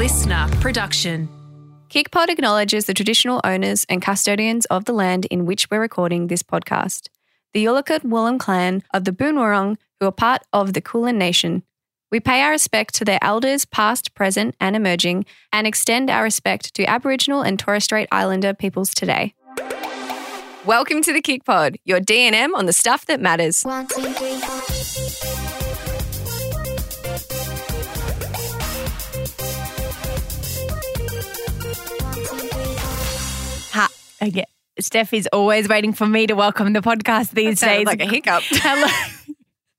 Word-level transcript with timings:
listener 0.00 0.48
production. 0.62 1.28
KickPod 1.90 2.30
acknowledges 2.30 2.86
the 2.86 2.94
traditional 2.94 3.38
owners 3.44 3.84
and 3.90 4.00
custodians 4.00 4.64
of 4.70 4.86
the 4.86 4.94
land 4.94 5.26
in 5.26 5.44
which 5.44 5.70
we're 5.70 5.78
recording 5.78 6.28
this 6.28 6.42
podcast, 6.42 7.10
the 7.52 7.66
Yalukit 7.66 8.00
Willam 8.00 8.40
clan 8.40 8.82
of 8.94 9.04
the 9.04 9.12
Boonwurrung, 9.12 9.76
who 9.98 10.06
are 10.06 10.10
part 10.10 10.40
of 10.54 10.72
the 10.72 10.80
Kulin 10.80 11.18
Nation. 11.18 11.64
We 12.10 12.18
pay 12.18 12.40
our 12.40 12.50
respect 12.50 12.94
to 12.94 13.04
their 13.04 13.18
elders, 13.20 13.66
past, 13.66 14.14
present, 14.14 14.54
and 14.58 14.74
emerging, 14.74 15.26
and 15.52 15.66
extend 15.66 16.08
our 16.08 16.22
respect 16.22 16.72
to 16.76 16.88
Aboriginal 16.88 17.42
and 17.42 17.58
Torres 17.58 17.84
Strait 17.84 18.08
Islander 18.10 18.54
peoples 18.54 18.94
today. 18.94 19.34
Welcome 20.64 21.02
to 21.02 21.12
the 21.12 21.20
KickPod, 21.20 21.76
your 21.84 22.00
DNM 22.00 22.54
on 22.54 22.64
the 22.64 22.72
stuff 22.72 23.04
that 23.04 23.20
matters. 23.20 23.64
One, 23.64 23.86
two, 23.86 24.00
three, 24.14 25.59
okay. 34.22 34.44
Steph 34.78 35.12
is 35.12 35.28
always 35.32 35.68
waiting 35.68 35.92
for 35.92 36.06
me 36.06 36.26
to 36.26 36.34
welcome 36.34 36.72
the 36.72 36.80
podcast 36.80 37.32
these 37.32 37.60
days. 37.60 37.86
like 37.86 38.00
a 38.00 38.06
hiccup. 38.06 38.42
hello. 38.48 38.86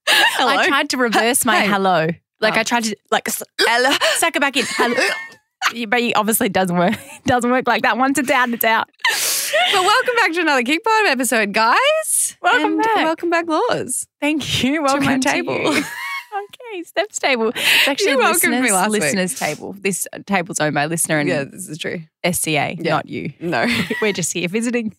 hello. 0.07 0.51
I 0.51 0.67
tried 0.67 0.89
to 0.91 0.97
reverse 0.97 1.45
my 1.45 1.61
Hey. 1.61 1.67
hello. 1.67 2.07
Like 2.39 2.55
Oh. 2.55 2.59
I 2.59 2.63
tried 2.63 2.83
to 2.85 2.95
like 3.11 3.27
hello, 3.59 3.95
suck 4.17 4.35
it 4.35 4.39
back 4.39 4.57
in. 4.57 4.65
Hello. 4.67 4.95
But 5.87 5.99
it 6.01 6.13
obviously 6.15 6.49
doesn't 6.49 6.75
work. 6.75 6.93
It 6.93 7.23
doesn't 7.25 7.49
work 7.51 7.67
like 7.67 7.83
that. 7.83 7.97
Once 7.97 8.17
it's 8.19 8.29
out, 8.31 8.49
it's 8.49 8.65
out. 8.65 8.89
But 9.73 9.81
welcome 9.81 10.15
back 10.15 10.33
to 10.33 10.41
another 10.41 10.63
KickPod 10.63 11.05
episode, 11.07 11.53
guys. 11.53 12.37
Welcome 12.41 12.73
And 12.73 12.81
back. 12.81 12.95
Welcome 12.97 13.29
back, 13.29 13.47
Laws. 13.47 14.07
Thank 14.19 14.63
you. 14.63 14.81
Welcome 14.81 15.03
to 15.03 15.09
my 15.11 15.17
to 15.19 15.29
table. 15.29 15.81
okay, 16.71 16.83
Steph's 16.83 17.19
table. 17.19 17.51
It's 17.55 17.87
actually 17.87 18.15
listeners, 18.15 18.63
me 18.63 18.71
last 18.71 18.91
week. 18.91 19.01
listeners' 19.01 19.37
table. 19.37 19.73
This 19.79 20.07
table's 20.25 20.59
owned 20.59 20.75
by 20.75 20.85
listener 20.85 21.19
and 21.19 21.27
Yeah, 21.29 21.43
this 21.43 21.67
is 21.67 21.77
true. 21.77 22.01
SCA, 22.29 22.75
not 22.79 23.07
you. 23.07 23.33
No. 23.39 23.67
We're 24.01 24.13
just 24.13 24.33
here 24.33 24.47
visiting. 24.47 24.95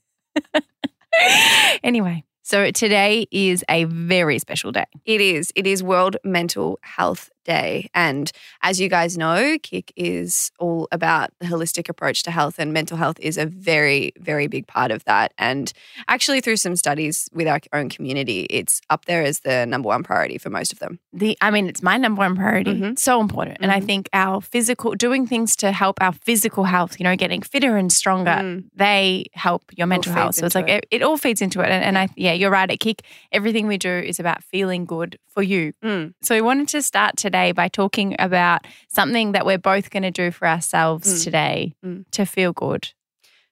anyway, 1.82 2.24
so 2.42 2.70
today 2.70 3.26
is 3.30 3.64
a 3.68 3.84
very 3.84 4.38
special 4.38 4.72
day. 4.72 4.86
It 5.04 5.20
is. 5.20 5.52
It 5.54 5.66
is 5.66 5.82
World 5.82 6.16
Mental 6.24 6.78
Health 6.82 7.30
Day. 7.44 7.90
And 7.94 8.30
as 8.62 8.80
you 8.80 8.88
guys 8.88 9.18
know, 9.18 9.56
Kick 9.62 9.92
is 9.96 10.50
all 10.58 10.88
about 10.92 11.30
the 11.40 11.46
holistic 11.46 11.88
approach 11.88 12.22
to 12.24 12.30
health, 12.30 12.56
and 12.58 12.72
mental 12.72 12.96
health 12.96 13.18
is 13.20 13.36
a 13.38 13.46
very, 13.46 14.12
very 14.18 14.46
big 14.46 14.66
part 14.66 14.90
of 14.90 15.04
that. 15.04 15.32
And 15.38 15.72
actually, 16.08 16.40
through 16.40 16.56
some 16.56 16.76
studies 16.76 17.28
with 17.32 17.48
our 17.48 17.60
own 17.72 17.88
community, 17.88 18.42
it's 18.50 18.80
up 18.90 19.06
there 19.06 19.22
as 19.22 19.40
the 19.40 19.66
number 19.66 19.88
one 19.88 20.02
priority 20.02 20.38
for 20.38 20.50
most 20.50 20.72
of 20.72 20.78
them. 20.78 21.00
The 21.12 21.36
I 21.40 21.50
mean, 21.50 21.68
it's 21.68 21.82
my 21.82 21.96
number 21.96 22.20
one 22.20 22.36
priority. 22.36 22.74
Mhm. 22.74 22.98
So 22.98 23.20
important. 23.20 23.58
And 23.60 23.72
I 23.72 23.80
Mhm. 23.80 23.86
think 23.86 24.08
our 24.12 24.40
physical 24.40 24.92
doing 24.94 25.26
things 25.26 25.56
to 25.56 25.72
help 25.72 26.00
our 26.00 26.12
physical 26.12 26.64
health, 26.64 27.00
you 27.00 27.04
know, 27.04 27.16
getting 27.16 27.42
fitter 27.42 27.76
and 27.76 27.92
stronger, 27.92 28.30
Mm. 28.30 28.64
they 28.74 29.26
help 29.34 29.64
your 29.76 29.86
mental 29.86 30.12
health. 30.12 30.36
So 30.36 30.46
it's 30.46 30.54
like 30.54 30.68
it. 30.68 30.86
it 30.90 31.02
all 31.02 31.16
feeds 31.16 31.42
into 31.42 31.60
it. 31.60 31.68
And, 31.70 31.82
and 31.84 31.98
I 31.98 32.08
yeah, 32.16 32.32
you're 32.32 32.50
right. 32.50 32.70
At 32.70 32.78
Kick, 32.80 33.02
everything 33.32 33.66
we 33.66 33.78
do 33.78 33.90
is 33.90 34.20
about 34.20 34.44
feeling 34.44 34.84
good 34.84 35.18
for 35.26 35.42
you. 35.42 35.72
Mm. 35.82 36.12
So 36.22 36.34
we 36.34 36.40
wanted 36.42 36.68
to 36.68 36.82
start 36.82 37.16
today 37.16 37.31
by 37.32 37.68
talking 37.68 38.14
about 38.18 38.66
something 38.88 39.32
that 39.32 39.46
we're 39.46 39.58
both 39.58 39.90
going 39.90 40.02
to 40.04 40.10
do 40.10 40.30
for 40.30 40.46
ourselves 40.46 41.08
Mm. 41.20 41.24
today 41.24 41.74
Mm. 41.84 42.04
to 42.12 42.24
feel 42.26 42.52
good. 42.52 42.90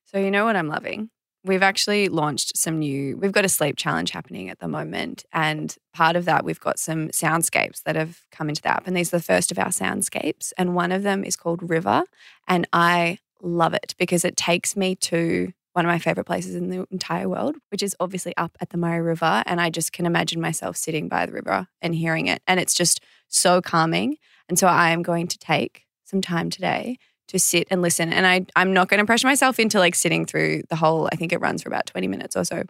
So, 0.05 0.19
you 0.19 0.31
know 0.31 0.45
what 0.45 0.57
I'm 0.57 0.69
loving? 0.69 1.11
We've 1.43 1.63
actually 1.63 2.09
launched 2.09 2.57
some 2.57 2.79
new, 2.81 3.17
we've 3.17 3.33
got 3.33 3.47
a 3.47 3.49
sleep 3.49 3.77
challenge 3.77 4.11
happening 4.11 4.51
at 4.51 4.59
the 4.59 4.69
moment. 4.69 5.25
And 5.33 5.75
part 5.95 6.15
of 6.17 6.27
that, 6.27 6.45
we've 6.45 6.61
got 6.61 6.79
some 6.79 7.09
soundscapes 7.09 7.83
that 7.85 7.97
have 7.97 8.21
come 8.31 8.49
into 8.51 8.61
the 8.61 8.69
app. 8.69 8.87
And 8.87 8.95
these 8.95 9.13
are 9.15 9.17
the 9.19 9.23
first 9.23 9.51
of 9.51 9.59
our 9.59 9.69
soundscapes. 9.71 10.53
And 10.59 10.75
one 10.75 10.93
of 10.93 11.03
them 11.03 11.25
is 11.25 11.37
called 11.37 11.69
River. 11.71 12.05
And 12.47 12.69
I 12.75 13.19
love 13.43 13.73
it 13.73 13.95
because 13.99 14.23
it 14.25 14.37
takes 14.37 14.77
me 14.77 14.95
to 14.97 15.53
one 15.73 15.85
of 15.85 15.89
my 15.89 15.99
favorite 15.99 16.25
places 16.25 16.55
in 16.55 16.69
the 16.69 16.87
entire 16.91 17.29
world, 17.29 17.57
which 17.71 17.83
is 17.83 17.95
obviously 18.01 18.37
up 18.37 18.57
at 18.61 18.71
the 18.71 18.77
Murray 18.77 19.01
River. 19.01 19.43
And 19.47 19.61
I 19.61 19.71
just 19.71 19.93
can 19.93 20.07
imagine 20.07 20.41
myself 20.41 20.77
sitting 20.77 21.09
by 21.09 21.27
the 21.27 21.33
river 21.33 21.69
and 21.81 21.95
hearing 21.95 22.27
it. 22.27 22.43
And 22.47 22.59
it's 22.59 22.75
just 22.75 23.01
so 23.29 23.61
calming. 23.61 24.17
And 24.49 24.59
so 24.59 24.67
I 24.67 24.91
am 24.91 25.03
going 25.03 25.29
to 25.29 25.39
take 25.39 25.87
some 26.05 26.21
time 26.21 26.51
today 26.51 26.99
to 27.29 27.39
sit 27.39 27.69
and 27.71 27.81
listen. 27.81 28.13
And 28.13 28.27
I, 28.27 28.47
I'm 28.57 28.73
not 28.73 28.89
going 28.89 28.99
to 28.99 29.07
pressure 29.07 29.29
myself 29.29 29.61
into 29.61 29.79
like 29.79 29.95
sitting 29.95 30.27
through 30.27 30.63
the 30.69 30.77
whole, 30.77 31.09
I 31.13 31.17
think 31.17 31.33
it 31.33 31.41
runs 31.41 31.63
for 31.63 31.69
about 31.69 31.87
20 31.87 32.09
minutes 32.09 32.37
or 32.37 32.45
so, 32.45 32.65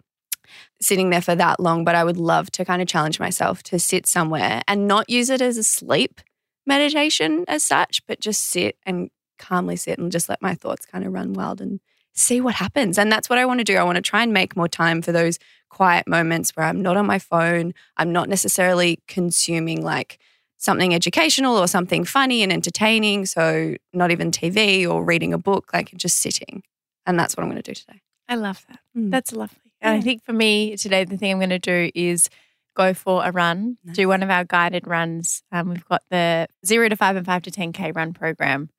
sitting 0.79 1.09
there 1.09 1.21
for 1.21 1.33
that 1.33 1.59
long. 1.59 1.83
But 1.83 1.95
I 1.95 2.03
would 2.03 2.17
love 2.17 2.51
to 2.51 2.65
kind 2.65 2.81
of 2.81 2.87
challenge 2.87 3.19
myself 3.19 3.63
to 3.63 3.79
sit 3.79 4.05
somewhere 4.05 4.61
and 4.67 4.87
not 4.87 5.09
use 5.09 5.31
it 5.31 5.41
as 5.41 5.57
a 5.57 5.63
sleep 5.63 6.21
meditation 6.67 7.45
as 7.47 7.63
such, 7.63 8.05
but 8.05 8.19
just 8.19 8.43
sit 8.43 8.77
and 8.85 9.09
calmly 9.39 9.75
sit 9.75 9.97
and 9.97 10.11
just 10.11 10.29
let 10.29 10.41
my 10.41 10.53
thoughts 10.53 10.85
kind 10.85 11.03
of 11.03 11.11
run 11.11 11.33
wild 11.33 11.59
and 11.59 11.79
see 12.13 12.41
what 12.41 12.55
happens. 12.55 12.97
And 12.97 13.11
that's 13.11 13.29
what 13.29 13.39
I 13.39 13.45
want 13.45 13.59
to 13.59 13.63
do. 13.63 13.77
I 13.77 13.83
want 13.83 13.95
to 13.95 14.01
try 14.01 14.23
and 14.23 14.33
make 14.33 14.55
more 14.55 14.67
time 14.67 15.01
for 15.01 15.11
those 15.11 15.39
quiet 15.69 16.07
moments 16.07 16.51
where 16.51 16.65
I'm 16.65 16.81
not 16.81 16.97
on 16.97 17.05
my 17.05 17.19
phone. 17.19 17.73
I'm 17.97 18.11
not 18.11 18.29
necessarily 18.29 18.99
consuming 19.07 19.81
like 19.83 20.19
something 20.57 20.93
educational 20.93 21.57
or 21.57 21.67
something 21.67 22.03
funny 22.03 22.43
and 22.43 22.51
entertaining. 22.51 23.25
So, 23.25 23.75
not 23.93 24.11
even 24.11 24.31
TV 24.31 24.87
or 24.87 25.03
reading 25.03 25.33
a 25.33 25.37
book, 25.37 25.71
like 25.73 25.91
just 25.95 26.17
sitting. 26.17 26.63
And 27.05 27.17
that's 27.17 27.35
what 27.35 27.43
I'm 27.43 27.49
going 27.49 27.61
to 27.61 27.71
do 27.71 27.75
today. 27.75 28.01
I 28.27 28.35
love 28.35 28.65
that. 28.69 28.79
Mm. 28.95 29.11
That's 29.11 29.33
lovely. 29.33 29.57
And 29.81 29.95
I 29.95 30.01
think 30.01 30.23
for 30.23 30.33
me 30.33 30.77
today, 30.77 31.03
the 31.03 31.17
thing 31.17 31.31
I'm 31.31 31.39
going 31.39 31.49
to 31.49 31.59
do 31.59 31.89
is 31.95 32.29
go 32.75 32.93
for 32.93 33.25
a 33.25 33.31
run, 33.31 33.77
do 33.93 34.07
one 34.07 34.23
of 34.23 34.29
our 34.29 34.43
guided 34.43 34.87
runs. 34.87 35.43
Um, 35.51 35.69
we've 35.69 35.85
got 35.85 36.03
the 36.09 36.47
zero 36.65 36.87
to 36.87 36.95
five 36.95 37.15
and 37.15 37.25
five 37.25 37.41
to 37.43 37.51
10K 37.51 37.95
run 37.95 38.13
program. 38.13 38.69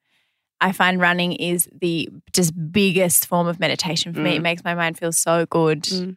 I 0.63 0.73
find 0.73 1.01
running 1.01 1.33
is 1.33 1.69
the 1.81 2.09
just 2.33 2.53
biggest 2.73 3.27
form 3.27 3.47
of 3.49 3.59
meditation 3.61 4.15
for 4.15 4.21
me. 4.21 4.37
It 4.37 4.39
Mm. 4.39 4.43
makes 4.43 4.65
my 4.65 4.75
mind 4.75 4.99
feel 4.99 5.13
so 5.13 5.45
good. 5.47 5.83
Mm. 5.83 6.17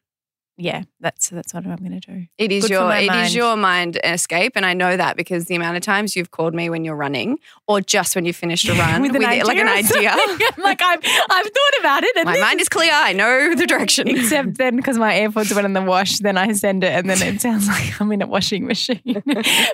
Yeah, 0.57 0.83
that's 1.01 1.29
that's 1.29 1.53
what 1.53 1.65
I'm 1.65 1.75
going 1.77 1.99
to 1.99 2.11
do. 2.11 2.27
It 2.37 2.49
is 2.49 2.63
Good 2.63 2.71
your 2.71 2.91
it 2.95 3.03
is 3.03 3.09
mind. 3.09 3.33
your 3.33 3.55
mind 3.57 3.99
escape, 4.05 4.53
and 4.55 4.65
I 4.65 4.73
know 4.73 4.95
that 4.95 5.17
because 5.17 5.45
the 5.45 5.55
amount 5.55 5.75
of 5.75 5.83
times 5.83 6.15
you've 6.15 6.31
called 6.31 6.53
me 6.53 6.69
when 6.69 6.85
you're 6.85 6.95
running, 6.95 7.39
or 7.67 7.81
just 7.81 8.15
when 8.15 8.23
you 8.23 8.31
finished 8.31 8.67
a 8.69 8.73
run 8.73 9.01
With 9.01 9.15
an 9.17 9.21
like 9.21 9.57
an 9.57 9.67
idea. 9.67 10.11
idea. 10.11 10.47
like 10.57 10.81
I've 10.81 10.99
I've 11.03 11.45
thought 11.45 11.79
about 11.79 12.03
it. 12.05 12.15
And 12.15 12.25
My 12.25 12.39
mind 12.39 12.61
is 12.61 12.69
clear. 12.69 12.91
I 12.93 13.11
know 13.11 13.53
the 13.53 13.67
direction. 13.67 14.07
Except 14.07 14.57
then, 14.57 14.77
because 14.77 14.97
my 14.97 15.13
AirPods 15.13 15.53
went 15.53 15.65
in 15.65 15.73
the 15.73 15.81
wash, 15.81 16.19
then 16.19 16.37
I 16.37 16.53
send 16.53 16.85
it, 16.85 16.91
and 16.93 17.09
then 17.09 17.21
it 17.21 17.41
sounds 17.41 17.67
like 17.75 17.99
I'm 17.99 18.09
in 18.13 18.21
a 18.21 18.27
washing 18.27 18.65
machine. 18.65 19.01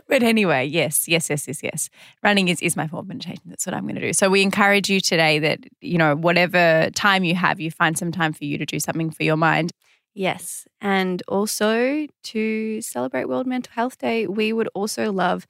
but 0.08 0.24
anyway, 0.24 0.66
yes, 0.66 1.08
yes, 1.08 1.30
yes, 1.30 1.48
yes, 1.48 1.62
yes. 1.62 1.90
Running 2.24 2.48
is 2.48 2.60
is 2.60 2.76
my 2.76 2.88
form 2.88 3.02
of 3.02 3.08
meditation. 3.08 3.44
That's 3.46 3.68
what 3.68 3.76
I'm 3.76 3.84
going 3.84 3.96
to 3.96 4.02
do. 4.02 4.14
So 4.14 4.32
we 4.32 4.42
encourage 4.42 4.90
you 4.90 5.00
today 5.00 5.38
that 5.38 5.60
you 5.82 6.00
know 6.00 6.16
whatever 6.16 6.90
time 6.96 7.24
you 7.24 7.36
have, 7.36 7.60
you 7.60 7.70
find 7.70 8.00
some 8.00 8.12
time 8.12 8.34
for 8.34 8.46
you 8.46 8.58
to 8.58 8.66
do 8.66 8.80
something 8.80 9.12
for 9.12 9.22
your 9.22 9.38
mind. 9.38 9.72
Yes. 10.14 10.66
And 10.82 11.24
also 11.28 12.08
to 12.24 12.82
celebrate 12.82 13.26
World 13.26 13.48
Mental 13.48 13.72
Health 13.74 13.98
Day, 13.98 14.28
we 14.28 14.52
would 14.52 14.70
also 14.74 15.12
love 15.12 15.48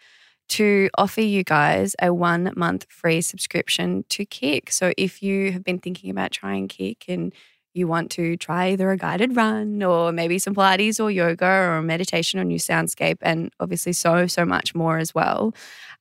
to 0.49 0.89
offer 0.97 1.21
you 1.21 1.43
guys 1.43 1.95
a 2.01 2.13
one 2.13 2.51
month 2.55 2.85
free 2.89 3.21
subscription 3.21 4.03
to 4.09 4.25
Kick. 4.25 4.71
So 4.71 4.91
if 4.97 5.23
you 5.23 5.51
have 5.51 5.63
been 5.63 5.79
thinking 5.79 6.09
about 6.11 6.31
trying 6.31 6.67
Kick 6.67 7.05
and 7.07 7.33
you 7.73 7.87
want 7.87 8.11
to 8.11 8.35
try 8.35 8.71
either 8.71 8.91
a 8.91 8.97
guided 8.97 9.35
run 9.35 9.81
or 9.81 10.11
maybe 10.11 10.37
some 10.37 10.53
Pilates 10.53 11.01
or 11.01 11.09
yoga 11.09 11.45
or 11.47 11.81
meditation 11.81 12.39
or 12.39 12.43
new 12.43 12.59
soundscape, 12.59 13.17
and 13.21 13.51
obviously 13.61 13.93
so, 13.93 14.27
so 14.27 14.45
much 14.45 14.75
more 14.75 14.97
as 14.97 15.15
well, 15.15 15.53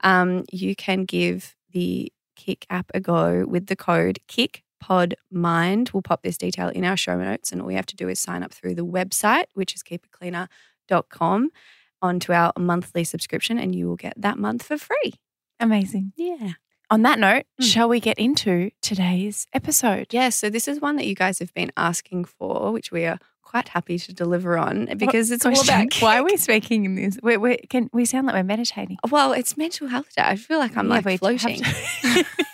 um, 0.03 0.45
you 0.53 0.75
can 0.75 1.05
give 1.05 1.55
the 1.73 2.13
Kick 2.37 2.67
app 2.71 2.91
a 2.95 3.01
go 3.01 3.45
with 3.47 3.67
the 3.67 3.77
code 3.77 4.19
KICPODMIND. 4.83 5.93
We'll 5.93 6.03
pop 6.03 6.23
this 6.23 6.37
detail 6.39 6.69
in 6.69 6.85
our 6.85 6.97
show 6.97 7.17
notes, 7.19 7.53
and 7.53 7.61
all 7.63 7.71
you 7.71 7.77
have 7.77 7.87
to 7.87 7.97
do 7.97 8.09
is 8.09 8.19
sign 8.21 8.43
up 8.43 8.53
through 8.53 8.75
the 8.75 8.85
website, 8.87 9.45
which 9.55 9.75
is 9.75 9.83
keepitcleaner.com, 9.83 11.51
onto 12.03 12.33
our 12.33 12.53
monthly 12.59 13.05
subscription, 13.05 13.59
and 13.59 13.75
you 13.75 13.87
will 13.89 13.97
get 13.97 14.15
that 14.17 14.39
month 14.39 14.63
for 14.65 14.79
free. 14.79 15.15
Amazing. 15.59 16.13
Yeah. 16.17 16.53
On 16.91 17.03
that 17.03 17.19
note, 17.21 17.45
Mm. 17.61 17.65
shall 17.65 17.89
we 17.89 18.01
get 18.01 18.19
into 18.19 18.71
today's 18.83 19.47
episode? 19.53 20.09
Yeah. 20.11 20.31
So 20.31 20.51
this 20.51 20.67
is 20.67 20.81
one 20.81 20.97
that 20.97 21.07
you 21.07 21.15
guys 21.15 21.39
have 21.39 21.55
been 21.55 21.71
asking 21.77 22.25
for, 22.25 22.73
which 22.73 22.91
we 22.91 23.05
are 23.05 23.19
quite 23.43 23.69
happy 23.69 23.99
to 23.99 24.13
deliver 24.13 24.57
on 24.59 24.89
because 24.97 25.31
it's 25.33 25.45
all 25.45 25.61
about 25.61 25.93
why 26.01 26.19
are 26.19 26.25
we 26.25 26.37
speaking 26.37 26.85
in 26.85 26.95
this? 26.97 27.19
We 27.23 27.37
we 27.37 27.57
can 27.69 27.91
we 27.93 28.05
sound 28.05 28.27
like 28.27 28.35
we're 28.35 28.43
meditating. 28.45 28.97
Well, 29.09 29.33
it's 29.33 29.57
mental 29.57 29.89
health 29.89 30.15
day. 30.17 30.23
I 30.25 30.37
feel 30.37 30.59
like 30.59 30.77
I'm 30.77 30.89
Yeah, 30.89 31.01
like 31.05 31.19
floating. 31.19 31.61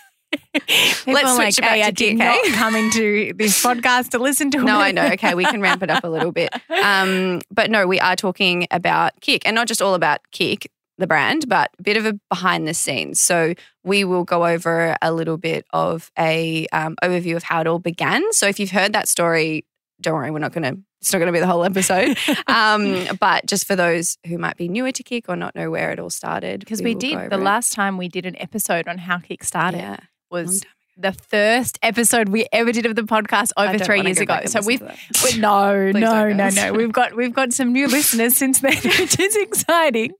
Let's 1.07 1.35
switch 1.35 1.37
like, 1.37 1.55
back 1.57 1.69
"Hey, 1.71 1.81
to 1.81 1.87
I 1.87 1.91
did 1.91 2.19
eh?" 2.19 2.25
not 2.25 2.45
come 2.55 2.75
into 2.75 3.33
this 3.33 3.63
podcast 3.65 4.09
to 4.09 4.19
listen 4.19 4.51
to. 4.51 4.59
It. 4.59 4.63
No, 4.63 4.79
it." 4.79 4.83
I 4.83 4.91
know. 4.91 5.05
Okay, 5.13 5.35
we 5.35 5.45
can 5.45 5.61
ramp 5.61 5.83
it 5.83 5.89
up 5.89 6.03
a 6.03 6.09
little 6.09 6.31
bit. 6.31 6.49
Um, 6.83 7.41
but 7.51 7.69
no, 7.69 7.87
we 7.87 7.99
are 7.99 8.15
talking 8.15 8.67
about 8.71 9.19
Kick 9.21 9.43
and 9.45 9.55
not 9.55 9.67
just 9.67 9.81
all 9.81 9.93
about 9.93 10.19
Kick, 10.31 10.71
the 10.97 11.07
brand, 11.07 11.47
but 11.47 11.71
a 11.79 11.83
bit 11.83 11.97
of 11.97 12.05
a 12.05 12.13
behind 12.29 12.67
the 12.67 12.73
scenes. 12.73 13.21
So 13.21 13.53
we 13.83 14.03
will 14.03 14.23
go 14.23 14.45
over 14.45 14.95
a 15.01 15.11
little 15.11 15.37
bit 15.37 15.65
of 15.71 16.11
a 16.17 16.67
um, 16.71 16.95
overview 17.03 17.35
of 17.35 17.43
how 17.43 17.61
it 17.61 17.67
all 17.67 17.79
began. 17.79 18.31
So 18.33 18.47
if 18.47 18.59
you've 18.59 18.71
heard 18.71 18.93
that 18.93 19.07
story, 19.07 19.65
don't 20.01 20.15
worry, 20.15 20.31
we're 20.31 20.39
not 20.39 20.53
going 20.53 20.75
to. 20.75 20.81
It's 20.99 21.13
not 21.13 21.19
going 21.19 21.27
to 21.27 21.33
be 21.33 21.39
the 21.39 21.47
whole 21.47 21.63
episode. 21.63 22.17
um, 22.47 23.05
but 23.19 23.45
just 23.45 23.67
for 23.67 23.75
those 23.75 24.17
who 24.25 24.39
might 24.39 24.57
be 24.57 24.67
newer 24.67 24.91
to 24.91 25.03
Kick 25.03 25.29
or 25.29 25.35
not 25.35 25.55
know 25.55 25.69
where 25.69 25.91
it 25.91 25.99
all 25.99 26.09
started, 26.09 26.59
because 26.59 26.81
we, 26.81 26.95
go 26.95 26.99
did 26.99 27.29
the 27.29 27.35
it. 27.35 27.43
last 27.43 27.73
time 27.73 27.97
we 27.97 28.07
did 28.09 28.25
an 28.25 28.35
episode 28.41 28.87
on 28.87 28.97
how 28.97 29.19
Kick 29.19 29.43
started. 29.43 29.77
Yeah. 29.77 29.97
Was 30.29 30.63
the 30.97 31.11
first 31.11 31.77
episode 31.83 32.29
we 32.29 32.47
ever 32.51 32.71
did 32.71 32.85
of 32.85 32.95
the 32.95 33.03
podcast 33.03 33.51
over 33.55 33.77
three 33.77 34.01
years 34.01 34.19
ago. 34.19 34.39
So 34.45 34.61
we've 34.65 34.79
but 34.79 35.37
no, 35.37 35.91
no, 35.91 36.29
no, 36.33 36.49
no. 36.49 36.73
We've 36.73 36.91
got 36.91 37.15
we've 37.15 37.33
got 37.33 37.53
some 37.53 37.71
new 37.71 37.87
listeners 37.87 38.35
since 38.35 38.59
then, 38.59 38.73
which 38.83 39.19
is 39.19 39.35
exciting. 39.35 40.13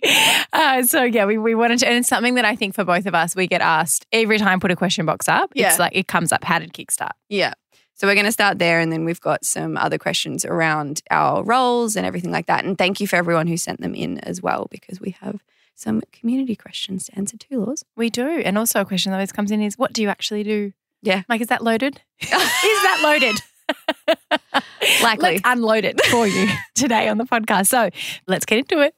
Uh, 0.53 0.83
so 0.83 1.03
yeah, 1.03 1.25
we, 1.25 1.37
we 1.37 1.55
wanted 1.55 1.79
to, 1.79 1.87
and 1.87 1.97
it's 1.97 2.07
something 2.07 2.35
that 2.35 2.45
I 2.45 2.55
think 2.55 2.75
for 2.75 2.83
both 2.83 3.05
of 3.05 3.15
us, 3.15 3.35
we 3.35 3.47
get 3.47 3.61
asked 3.61 4.05
every 4.11 4.37
time. 4.37 4.59
Put 4.59 4.71
a 4.71 4.75
question 4.75 5.05
box 5.05 5.27
up. 5.27 5.51
Yeah. 5.55 5.69
It's 5.69 5.79
like 5.79 5.95
it 5.95 6.07
comes 6.07 6.31
up. 6.31 6.43
How 6.43 6.59
did 6.59 6.73
Kickstart? 6.73 7.11
Yeah. 7.29 7.53
So 7.95 8.05
we're 8.05 8.13
going 8.13 8.27
to 8.27 8.31
start 8.31 8.59
there, 8.59 8.79
and 8.79 8.91
then 8.91 9.05
we've 9.05 9.21
got 9.21 9.43
some 9.43 9.75
other 9.75 9.97
questions 9.97 10.45
around 10.45 11.01
our 11.09 11.43
roles 11.43 11.95
and 11.95 12.05
everything 12.05 12.31
like 12.31 12.45
that. 12.45 12.63
And 12.63 12.77
thank 12.77 13.01
you 13.01 13.07
for 13.07 13.15
everyone 13.15 13.47
who 13.47 13.57
sent 13.57 13.81
them 13.81 13.95
in 13.95 14.19
as 14.19 14.39
well, 14.39 14.67
because 14.69 15.01
we 15.01 15.15
have 15.21 15.41
some 15.77 16.01
community 16.11 16.55
questions 16.55 17.05
to 17.05 17.15
answer 17.17 17.37
too, 17.37 17.63
Laws. 17.63 17.83
We 17.95 18.09
do, 18.09 18.27
and 18.27 18.57
also 18.57 18.81
a 18.81 18.85
question 18.85 19.11
that 19.11 19.17
always 19.17 19.31
comes 19.31 19.51
in 19.51 19.61
is, 19.61 19.77
what 19.77 19.93
do 19.93 20.01
you 20.01 20.09
actually 20.09 20.43
do? 20.43 20.73
Yeah. 21.03 21.21
like 21.29 21.41
is 21.41 21.47
that 21.47 21.63
loaded? 21.63 22.01
is 22.21 22.29
that 22.29 22.99
loaded? 23.03 23.35
Likely. 25.03 25.29
Let's 25.33 25.41
unload 25.45 25.85
it 25.85 26.03
for 26.05 26.25
you 26.27 26.47
today 26.75 27.07
on 27.07 27.17
the 27.17 27.25
podcast. 27.25 27.67
So 27.67 27.89
let's 28.27 28.45
get 28.45 28.57
into 28.59 28.79
it. 28.81 28.95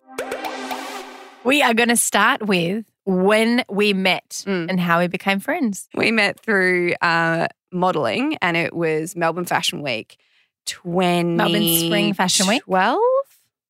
We 1.44 1.62
are 1.62 1.74
going 1.74 1.90
to 1.90 1.98
start 1.98 2.46
with 2.48 2.86
when 3.06 3.64
we 3.70 3.94
met 3.94 4.44
Mm. 4.46 4.68
and 4.70 4.80
how 4.80 5.00
we 5.00 5.08
became 5.08 5.40
friends. 5.40 5.88
We 5.96 6.12
met 6.12 6.40
through 6.40 6.94
uh, 7.02 7.48
modeling, 7.72 8.38
and 8.42 8.56
it 8.56 8.74
was 8.74 9.16
Melbourne 9.16 9.46
Fashion 9.46 9.81
Week 9.81 10.18
20. 10.68 11.36
Melbourne 11.36 11.78
Spring 11.78 12.14
Fashion 12.14 12.48
Week? 12.48 12.64
12? 12.64 13.00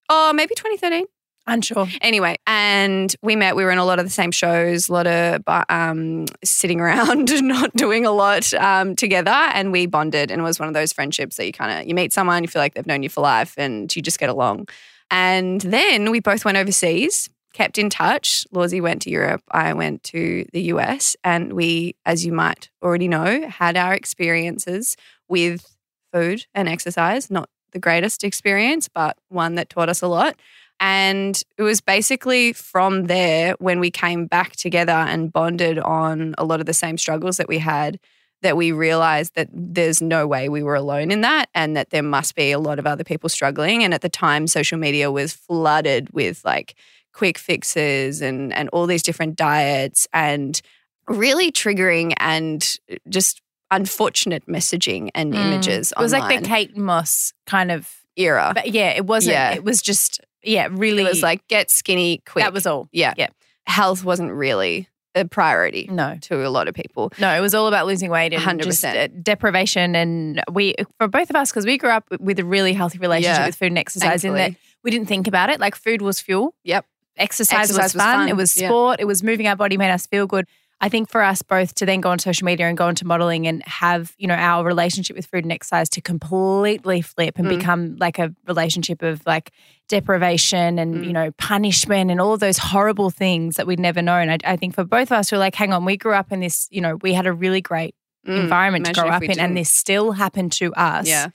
Oh, 0.09 0.33
maybe 0.33 0.56
2013. 0.56 1.06
Unsure. 1.49 1.87
Anyway, 2.01 2.37
and 2.45 3.15
we 3.23 3.35
met. 3.35 3.55
We 3.55 3.63
were 3.63 3.71
in 3.71 3.79
a 3.79 3.85
lot 3.85 3.97
of 3.97 4.05
the 4.05 4.11
same 4.11 4.31
shows, 4.31 4.87
a 4.87 4.93
lot 4.93 5.07
of 5.07 5.41
um, 5.67 6.25
sitting 6.43 6.79
around, 6.79 7.41
not 7.41 7.73
doing 7.73 8.05
a 8.05 8.11
lot 8.11 8.53
um, 8.53 8.95
together, 8.95 9.31
and 9.31 9.71
we 9.71 9.87
bonded. 9.87 10.29
And 10.29 10.41
it 10.41 10.43
was 10.43 10.59
one 10.59 10.67
of 10.67 10.75
those 10.75 10.93
friendships 10.93 11.37
that 11.37 11.47
you 11.47 11.51
kind 11.51 11.81
of 11.81 11.87
you 11.87 11.95
meet 11.95 12.13
someone, 12.13 12.43
you 12.43 12.47
feel 12.47 12.61
like 12.61 12.75
they've 12.75 12.85
known 12.85 13.01
you 13.01 13.09
for 13.09 13.21
life, 13.21 13.55
and 13.57 13.93
you 13.95 14.01
just 14.03 14.19
get 14.19 14.29
along. 14.29 14.67
And 15.09 15.61
then 15.61 16.11
we 16.11 16.19
both 16.19 16.45
went 16.45 16.57
overseas, 16.57 17.29
kept 17.53 17.79
in 17.79 17.89
touch. 17.89 18.45
Lawsy 18.53 18.79
went 18.79 19.01
to 19.03 19.09
Europe, 19.09 19.41
I 19.49 19.73
went 19.73 20.03
to 20.03 20.45
the 20.53 20.61
US, 20.73 21.15
and 21.23 21.53
we, 21.53 21.95
as 22.05 22.25
you 22.25 22.31
might 22.31 22.69
already 22.83 23.07
know, 23.07 23.49
had 23.49 23.75
our 23.75 23.95
experiences 23.95 24.95
with 25.27 25.75
food 26.13 26.45
and 26.53 26.69
exercise. 26.69 27.31
Not 27.31 27.49
the 27.71 27.79
greatest 27.79 28.23
experience, 28.23 28.87
but 28.87 29.17
one 29.29 29.55
that 29.55 29.69
taught 29.69 29.89
us 29.89 30.01
a 30.01 30.07
lot. 30.07 30.35
And 30.79 31.41
it 31.57 31.63
was 31.63 31.81
basically 31.81 32.53
from 32.53 33.05
there 33.05 33.55
when 33.59 33.79
we 33.79 33.91
came 33.91 34.25
back 34.27 34.55
together 34.55 34.91
and 34.93 35.31
bonded 35.31 35.77
on 35.79 36.35
a 36.37 36.45
lot 36.45 36.59
of 36.59 36.65
the 36.65 36.73
same 36.73 36.97
struggles 36.97 37.37
that 37.37 37.47
we 37.49 37.57
had 37.59 37.99
that 38.41 38.55
we 38.55 38.71
realized 38.71 39.35
that 39.35 39.49
there's 39.51 40.01
no 40.01 40.25
way 40.25 40.47
we 40.47 40.63
were 40.63 40.75
alone 40.75 41.11
in 41.11 41.19
that 41.21 41.49
and 41.53 41.75
that 41.75 41.89
there 41.89 42.01
must 42.03 42.35
be 42.35 42.51
a 42.51 42.59
lot 42.59 42.79
of 42.79 42.87
other 42.87 43.03
people 43.03 43.27
struggling. 43.27 43.83
And 43.83 43.93
at 43.93 43.99
the 44.01 44.07
time, 44.07 44.47
social 44.47 44.77
media 44.77 45.11
was 45.11 45.33
flooded 45.33 46.09
with 46.13 46.45
like 46.45 46.75
quick 47.11 47.37
fixes 47.37 48.21
and, 48.21 48.53
and 48.53 48.69
all 48.69 48.87
these 48.87 49.03
different 49.03 49.35
diets 49.35 50.07
and 50.13 50.61
really 51.09 51.51
triggering 51.51 52.13
and 52.17 52.77
just 53.09 53.41
unfortunate 53.71 54.45
messaging 54.47 55.09
and 55.13 55.33
Mm. 55.33 55.45
images. 55.45 55.91
It 55.91 56.01
was 56.01 56.13
like 56.13 56.41
the 56.41 56.47
Kate 56.47 56.77
Moss 56.77 57.33
kind 57.45 57.71
of, 57.71 57.89
era. 58.15 58.51
but 58.55 58.69
yeah, 58.71 58.89
it 58.91 59.05
wasn't. 59.05 59.33
Yeah. 59.33 59.51
It 59.53 59.63
was 59.63 59.81
just, 59.81 60.21
yeah, 60.44 60.68
really. 60.71 61.03
It 61.03 61.09
was 61.09 61.21
like 61.24 61.47
get 61.47 61.69
skinny 61.71 62.21
quick. 62.25 62.44
that 62.44 62.53
was 62.53 62.65
all. 62.65 62.88
yeah. 62.91 63.13
yeah. 63.18 63.27
Health 63.68 64.03
wasn't 64.03 64.31
really 64.31 64.88
a 65.15 65.25
priority 65.25 65.88
No, 65.91 66.18
to 66.21 66.47
a 66.47 66.50
lot 66.50 66.68
of 66.68 66.74
people. 66.75 67.12
no, 67.19 67.30
it 67.36 67.39
was 67.39 67.53
all 67.53 67.68
about 67.68 67.86
losing 67.88 68.09
weight 68.09 68.33
and 68.33 68.41
100%. 68.41 68.63
just 68.63 68.83
uh, 68.86 69.07
deprivation. 69.21 69.95
And 69.95 70.41
we, 70.51 70.75
for 70.97 71.07
both 71.07 71.30
of 71.30 71.36
us, 71.36 71.51
because 71.51 71.65
we 71.65 71.77
grew 71.77 71.89
up 71.89 72.06
with 72.19 72.39
a 72.39 72.45
really 72.45 72.74
healthy 72.74 72.97
relationship 73.00 73.38
Yeah, 73.39 73.45
with 73.47 73.56
food 73.56 73.68
and 73.68 73.77
exercise, 73.77 74.24
in 74.24 74.33
that 74.36 74.56
we 74.83 74.91
didn't 74.91 75.07
think 75.07 75.27
about 75.27 75.50
it. 75.50 75.59
Like 75.59 75.75
food 75.75 76.01
was 76.01 76.19
fuel. 76.19 76.53
Yep. 76.63 76.85
Exercise, 77.18 77.59
Exercise 77.59 77.83
was, 77.85 77.94
was 77.95 78.01
fun. 78.01 78.15
fun. 78.18 78.30
It 78.30 78.35
was 78.35 78.56
Yeah. 78.56 78.69
sport. 78.69 79.00
It 79.00 79.06
was 79.06 79.21
moving 79.24 79.47
our 79.47 79.56
body, 79.56 79.77
made 79.77 79.92
us 79.92 80.06
feel 80.07 80.25
good. 80.25 80.47
I 80.81 80.87
think 80.87 81.09
for 81.09 81.21
us 81.21 81.41
both 81.41 81.75
to 81.75 81.85
then 81.85 81.99
go 81.99 82.09
on 82.09 82.19
social 82.19 82.45
media 82.45 82.67
and 82.67 82.77
go 82.77 82.87
into 82.87 83.05
modeling 83.05 83.47
and 83.47 83.61
have, 83.65 84.13
you 84.17 84.27
know, 84.27 84.35
our 84.35 84.63
relationship 84.63 85.15
with 85.15 85.25
food 85.25 85.43
and 85.43 85.51
exercise 85.51 85.89
to 85.89 86.01
completely 86.01 87.01
flip 87.01 87.37
and 87.37 87.47
Mm. 87.47 87.59
become 87.59 87.95
like 87.99 88.17
a 88.17 88.33
relationship 88.47 89.01
of 89.01 89.21
like 89.25 89.51
deprivation 89.89 90.79
and, 90.79 91.01
Mm. 91.01 91.05
you 91.07 91.13
know, 91.13 91.31
punishment 91.37 92.09
and 92.11 92.21
all 92.21 92.33
of 92.33 92.39
those 92.39 92.57
horrible 92.57 93.09
things 93.09 93.55
that 93.57 93.67
we'd 93.67 93.79
never 93.79 94.01
known. 94.01 94.29
I, 94.29 94.37
I 94.45 94.55
think 94.55 94.73
for 94.75 94.83
both 94.85 95.11
of 95.11 95.17
us, 95.17 95.31
we're 95.31 95.37
like, 95.37 95.55
hang 95.55 95.73
on, 95.73 95.83
we 95.85 95.97
grew 95.97 96.13
up 96.13 96.31
in 96.31 96.39
this, 96.39 96.67
you 96.71 96.81
know, 96.81 96.95
we 97.01 97.13
had 97.13 97.25
a 97.27 97.33
really 97.33 97.61
great 97.61 97.93
Mm, 98.27 98.35
environment 98.37 98.85
to 98.85 98.91
grow 98.93 99.07
up 99.09 99.23
in, 99.23 99.31
and 99.31 99.39
didn't. 99.39 99.53
this 99.55 99.71
still 99.71 100.11
happened 100.11 100.51
to 100.51 100.73
us. 100.73 101.07
Yeah. 101.07 101.29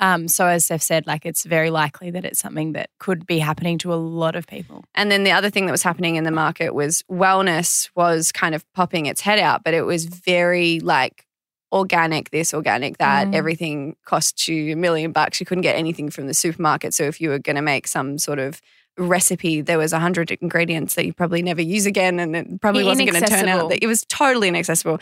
Um, 0.00 0.28
so 0.28 0.46
as 0.46 0.64
Steph 0.64 0.82
said, 0.82 1.06
like 1.06 1.26
it's 1.26 1.44
very 1.44 1.70
likely 1.70 2.10
that 2.12 2.24
it's 2.24 2.38
something 2.38 2.72
that 2.72 2.90
could 2.98 3.26
be 3.26 3.38
happening 3.38 3.78
to 3.78 3.92
a 3.92 3.96
lot 3.96 4.36
of 4.36 4.46
people. 4.46 4.84
And 4.94 5.10
then 5.10 5.24
the 5.24 5.32
other 5.32 5.50
thing 5.50 5.66
that 5.66 5.72
was 5.72 5.82
happening 5.82 6.16
in 6.16 6.24
the 6.24 6.30
market 6.30 6.74
was 6.74 7.02
wellness 7.10 7.90
was 7.94 8.30
kind 8.32 8.54
of 8.54 8.64
popping 8.72 9.06
its 9.06 9.20
head 9.20 9.38
out, 9.38 9.64
but 9.64 9.74
it 9.74 9.82
was 9.82 10.04
very 10.04 10.80
like 10.80 11.26
organic 11.72 12.30
this, 12.30 12.54
organic 12.54 12.98
that. 12.98 13.28
Mm. 13.28 13.34
Everything 13.34 13.96
cost 14.04 14.48
you 14.48 14.72
a 14.72 14.76
million 14.76 15.12
bucks. 15.12 15.40
You 15.40 15.46
couldn't 15.46 15.62
get 15.62 15.76
anything 15.76 16.10
from 16.10 16.26
the 16.26 16.34
supermarket. 16.34 16.94
So 16.94 17.04
if 17.04 17.20
you 17.20 17.30
were 17.30 17.38
going 17.38 17.56
to 17.56 17.62
make 17.62 17.86
some 17.86 18.18
sort 18.18 18.38
of 18.38 18.60
recipe, 18.98 19.60
there 19.60 19.78
was 19.78 19.92
a 19.92 19.98
hundred 19.98 20.30
ingredients 20.30 20.94
that 20.94 21.06
you 21.06 21.12
probably 21.12 21.42
never 21.42 21.62
use 21.62 21.86
again, 21.86 22.18
and 22.18 22.36
it 22.36 22.60
probably 22.60 22.84
wasn't 22.84 23.10
going 23.10 23.22
to 23.22 23.28
turn 23.28 23.48
out. 23.48 23.70
That, 23.70 23.82
it 23.82 23.86
was 23.86 24.04
totally 24.06 24.48
inaccessible. 24.48 25.00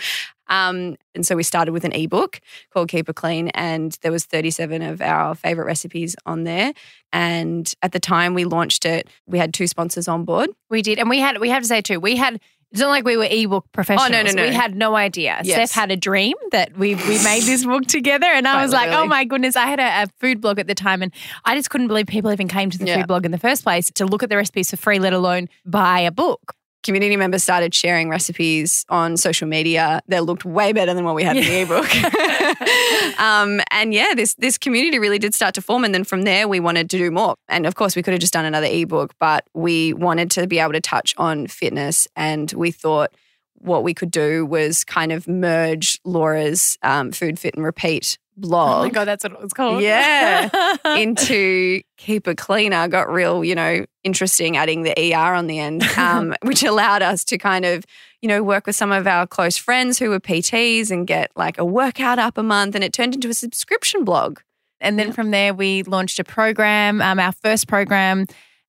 Um, 0.48 0.96
and 1.14 1.26
so 1.26 1.34
we 1.34 1.42
started 1.42 1.72
with 1.72 1.84
an 1.84 1.92
ebook 1.92 2.40
called 2.72 2.88
Keep 2.88 3.08
It 3.08 3.16
Clean, 3.16 3.48
and 3.48 3.98
there 4.02 4.12
was 4.12 4.24
37 4.24 4.82
of 4.82 5.00
our 5.00 5.34
favorite 5.34 5.64
recipes 5.64 6.14
on 6.24 6.44
there. 6.44 6.72
And 7.12 7.72
at 7.82 7.92
the 7.92 8.00
time 8.00 8.34
we 8.34 8.44
launched 8.44 8.84
it, 8.84 9.08
we 9.26 9.38
had 9.38 9.52
two 9.52 9.66
sponsors 9.66 10.06
on 10.06 10.24
board. 10.24 10.50
We 10.70 10.82
did, 10.82 10.98
and 10.98 11.08
we 11.08 11.18
had 11.18 11.38
we 11.38 11.48
have 11.48 11.62
to 11.62 11.68
say 11.68 11.80
too, 11.80 12.00
we 12.00 12.16
had. 12.16 12.40
It's 12.72 12.80
not 12.80 12.88
like 12.88 13.04
we 13.04 13.16
were 13.16 13.28
ebook 13.30 13.66
professionals. 13.72 14.08
Oh, 14.10 14.12
no. 14.12 14.22
no, 14.22 14.32
no. 14.32 14.42
We 14.48 14.52
had 14.54 14.74
no 14.74 14.96
idea. 14.96 15.40
Yes. 15.44 15.70
Steph 15.70 15.80
had 15.80 15.90
a 15.90 15.96
dream 15.96 16.34
that 16.52 16.76
we 16.76 16.94
we 16.94 17.22
made 17.24 17.42
this 17.44 17.64
book 17.64 17.86
together, 17.86 18.26
and 18.26 18.46
I 18.46 18.62
was 18.62 18.72
like, 18.72 18.90
oh 18.90 19.06
my 19.06 19.24
goodness! 19.24 19.56
I 19.56 19.66
had 19.66 19.80
a, 19.80 20.02
a 20.02 20.06
food 20.20 20.40
blog 20.40 20.58
at 20.58 20.66
the 20.66 20.74
time, 20.74 21.02
and 21.02 21.12
I 21.44 21.54
just 21.54 21.70
couldn't 21.70 21.86
believe 21.88 22.06
people 22.06 22.32
even 22.32 22.48
came 22.48 22.70
to 22.70 22.78
the 22.78 22.86
Yeah. 22.86 22.96
food 22.98 23.06
blog 23.06 23.24
in 23.24 23.30
the 23.30 23.38
first 23.38 23.62
place 23.62 23.90
to 23.92 24.04
look 24.04 24.22
at 24.22 24.28
the 24.30 24.36
recipes 24.36 24.70
for 24.70 24.76
free, 24.76 24.98
let 24.98 25.12
alone 25.12 25.48
buy 25.64 26.00
a 26.00 26.10
book. 26.10 26.54
Community 26.86 27.16
members 27.16 27.42
started 27.42 27.74
sharing 27.74 28.08
recipes 28.08 28.86
on 28.88 29.16
social 29.16 29.48
media 29.48 30.00
that 30.06 30.24
looked 30.24 30.44
way 30.44 30.72
better 30.72 30.94
than 30.94 31.04
what 31.04 31.16
we 31.16 31.24
had 31.24 31.36
in 31.36 31.42
the 31.42 31.62
ebook. 31.62 33.18
um, 33.20 33.60
and 33.72 33.92
yeah, 33.92 34.14
this 34.14 34.34
this 34.34 34.56
community 34.56 35.00
really 35.00 35.18
did 35.18 35.34
start 35.34 35.56
to 35.56 35.60
form. 35.60 35.82
And 35.82 35.92
then 35.92 36.04
from 36.04 36.22
there, 36.22 36.46
we 36.46 36.60
wanted 36.60 36.88
to 36.90 36.98
do 36.98 37.10
more. 37.10 37.34
And 37.48 37.66
of 37.66 37.74
course, 37.74 37.96
we 37.96 38.04
could 38.04 38.12
have 38.12 38.20
just 38.20 38.32
done 38.32 38.44
another 38.44 38.68
ebook, 38.68 39.14
but 39.18 39.48
we 39.52 39.94
wanted 39.94 40.30
to 40.32 40.46
be 40.46 40.60
able 40.60 40.74
to 40.74 40.80
touch 40.80 41.12
on 41.18 41.48
fitness. 41.48 42.06
And 42.14 42.52
we 42.52 42.70
thought 42.70 43.12
what 43.54 43.82
we 43.82 43.92
could 43.92 44.12
do 44.12 44.46
was 44.46 44.84
kind 44.84 45.10
of 45.10 45.26
merge 45.26 45.98
Laura's 46.04 46.78
um, 46.84 47.10
food, 47.10 47.36
fit, 47.36 47.56
and 47.56 47.64
repeat 47.64 48.16
blog. 48.36 48.80
Oh 48.80 48.82
my 48.84 48.90
god, 48.90 49.04
that's 49.06 49.24
what 49.24 49.32
it 49.32 49.40
was 49.40 49.52
called. 49.52 49.82
Yeah. 49.82 50.48
into 50.96 51.82
keep 51.96 52.28
it 52.28 52.36
cleaner 52.36 52.88
got 52.88 53.10
real, 53.12 53.44
you 53.44 53.54
know, 53.54 53.84
interesting 54.04 54.56
adding 54.56 54.82
the 54.82 54.92
ER 55.14 55.34
on 55.34 55.46
the 55.46 55.58
end, 55.58 55.82
um, 55.96 56.34
which 56.42 56.62
allowed 56.62 57.02
us 57.02 57.24
to 57.24 57.38
kind 57.38 57.64
of, 57.64 57.84
you 58.20 58.28
know, 58.28 58.42
work 58.42 58.66
with 58.66 58.76
some 58.76 58.92
of 58.92 59.06
our 59.06 59.26
close 59.26 59.56
friends 59.56 59.98
who 59.98 60.10
were 60.10 60.20
PTs 60.20 60.90
and 60.90 61.06
get 61.06 61.30
like 61.36 61.58
a 61.58 61.64
workout 61.64 62.18
up 62.18 62.38
a 62.38 62.42
month. 62.42 62.74
And 62.74 62.84
it 62.84 62.92
turned 62.92 63.14
into 63.14 63.28
a 63.28 63.34
subscription 63.34 64.04
blog. 64.04 64.40
And 64.80 64.98
then 64.98 65.12
from 65.12 65.30
there, 65.30 65.54
we 65.54 65.82
launched 65.84 66.18
a 66.18 66.24
program, 66.24 67.00
um, 67.00 67.18
our 67.18 67.32
first 67.32 67.66
program, 67.66 68.26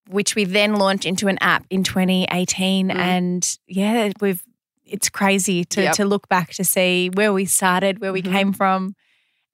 which 0.10 0.36
we 0.36 0.46
then 0.46 0.76
launched 0.76 1.06
into 1.06 1.28
an 1.28 1.38
app 1.42 1.66
in 1.70 1.84
2018. 1.84 2.90
Mm. 2.90 2.96
And 2.96 3.58
yeah, 3.68 4.12
we've 4.22 4.42
it's 4.86 5.10
crazy 5.10 5.66
to 5.66 5.82
Yep. 5.82 5.94
to 5.96 6.06
look 6.06 6.30
back 6.30 6.52
to 6.54 6.64
see 6.64 7.10
where 7.14 7.34
we 7.34 7.44
started, 7.44 8.00
where 8.00 8.14
we 8.14 8.22
Mhm. 8.22 8.32
came 8.32 8.54
from, 8.54 8.96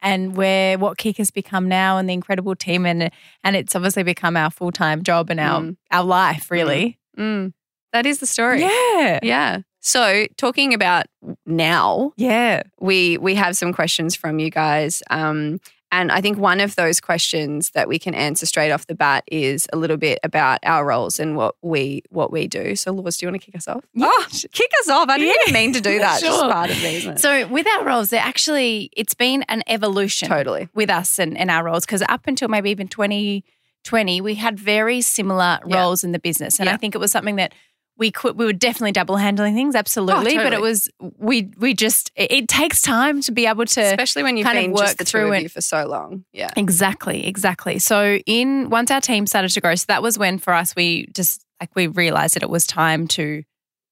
and 0.03 0.35
where 0.37 0.77
what 0.77 0.97
Kick 0.99 1.17
has 1.17 1.31
become 1.31 1.67
now, 1.67 1.97
and 1.97 2.07
the 2.07 2.13
incredible 2.13 2.55
team, 2.55 2.85
and 2.85 3.09
and 3.43 3.55
it's 3.55 3.75
obviously 3.75 4.03
become 4.03 4.37
our 4.37 4.51
full 4.51 4.71
time 4.71 5.01
job 5.01 5.31
and 5.31 5.39
our 5.39 5.61
Mm. 5.61 5.77
our 5.91 6.03
life, 6.03 6.51
really. 6.51 6.99
Mm. 7.17 7.53
That 7.93 8.05
is 8.05 8.19
the 8.19 8.27
story. 8.27 8.61
Yeah, 8.61 9.19
Yeah. 9.23 9.59
So 9.79 10.27
talking 10.37 10.73
about 10.73 11.07
now, 11.45 12.13
yeah. 12.15 12.63
we 12.79 13.17
we 13.17 13.35
have 13.35 13.55
some 13.57 13.73
questions 13.73 14.15
from 14.15 14.39
you 14.39 14.49
guys. 14.49 15.03
Um, 15.09 15.59
and 15.93 16.11
I 16.11 16.19
think 16.21 16.37
one 16.39 16.59
of 16.59 16.75
those 16.75 16.99
questions 16.99 17.69
that 17.75 17.87
we 17.87 17.97
can 17.99 18.13
answer 18.15 18.45
straight 18.45 18.71
off 18.71 18.87
the 18.87 18.95
bat 18.95 19.23
is 19.27 19.67
a 19.71 19.77
little 19.77 19.95
bit 19.97 20.17
about 20.23 20.59
our 20.63 20.83
roles 20.85 21.19
and 21.19 21.35
what 21.37 21.55
we 21.61 22.01
what 22.09 22.31
we 22.31 22.47
do. 22.47 22.75
So, 22.75 22.91
Laws, 22.91 23.15
do 23.17 23.25
you 23.25 23.31
want 23.31 23.41
to 23.41 23.45
kick 23.45 23.55
us 23.55 23.67
off? 23.67 23.83
Yeah. 23.93 24.07
Oh, 24.09 24.25
kick 24.51 24.71
us 24.81 24.89
off! 24.89 25.07
I 25.09 25.17
didn't 25.19 25.37
even 25.43 25.53
mean 25.53 25.73
to 25.73 25.81
do 25.81 25.99
that. 25.99 26.15
It's 26.15 26.23
Just 26.23 26.39
Sure. 26.39 26.51
part 26.51 26.69
of 26.71 26.81
me. 26.83 27.15
So 27.17 27.47
with 27.47 27.67
our 27.67 27.85
roles, 27.85 28.09
they're 28.09 28.19
actually 28.19 28.89
it's 28.97 29.13
been 29.13 29.43
an 29.43 29.61
evolution. 29.67 30.27
totally. 30.27 30.67
with 30.73 30.89
us 30.89 31.19
and, 31.19 31.37
and 31.37 31.49
our 31.51 31.63
roles 31.63 31.85
because 31.85 32.01
up 32.09 32.27
until 32.27 32.47
maybe 32.49 32.69
even 32.71 32.87
2020 32.87 34.21
we 34.21 34.35
had 34.35 34.59
very 34.59 35.01
similar 35.01 35.59
Yeah. 35.65 35.81
roles 35.81 36.03
in 36.03 36.11
the 36.11 36.19
business 36.19 36.59
and 36.59 36.67
Yeah. 36.67 36.73
i 36.73 36.77
think 36.77 36.95
it 36.95 36.99
was 36.99 37.11
something 37.11 37.35
that 37.37 37.53
we 37.97 38.11
could 38.11 38.37
we 38.37 38.45
were 38.45 38.53
definitely 38.53 38.91
double 38.91 39.17
handling 39.17 39.55
things 39.55 39.75
absolutely 39.75 40.33
oh, 40.33 40.37
but 40.37 40.49
totally. 40.49 40.55
it 40.55 40.61
was 40.61 40.89
we 41.17 41.51
we 41.57 41.73
just 41.73 42.11
it, 42.15 42.31
it 42.31 42.47
takes 42.47 42.81
time 42.81 43.21
to 43.21 43.31
be 43.31 43.45
able 43.45 43.65
to 43.65 43.81
Especially 43.81 44.23
when 44.23 44.37
you've 44.37 44.45
kind 44.45 44.57
of 44.57 44.63
been 44.65 44.71
work 44.71 44.97
the 44.97 45.03
two 45.03 45.11
through 45.19 45.33
of 45.33 45.43
it. 45.43 45.51
for 45.51 45.61
so 45.61 45.85
long. 45.85 46.25
Yeah. 46.33 46.51
Exactly, 46.57 47.25
exactly. 47.27 47.79
So 47.79 48.19
in 48.25 48.69
once 48.69 48.89
our 48.91 49.01
team 49.01 49.27
started 49.27 49.49
to 49.49 49.61
grow, 49.61 49.75
so 49.75 49.85
that 49.87 50.01
was 50.01 50.17
when 50.17 50.39
for 50.39 50.53
us 50.53 50.75
we 50.75 51.07
just 51.13 51.45
like 51.59 51.75
we 51.75 51.87
realized 51.87 52.35
that 52.35 52.43
it 52.43 52.49
was 52.49 52.65
time 52.65 53.07
to 53.09 53.43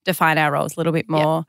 define 0.05 0.38
our 0.38 0.51
roles 0.51 0.75
a 0.75 0.79
little 0.79 0.93
bit 0.93 1.10
more. 1.10 1.46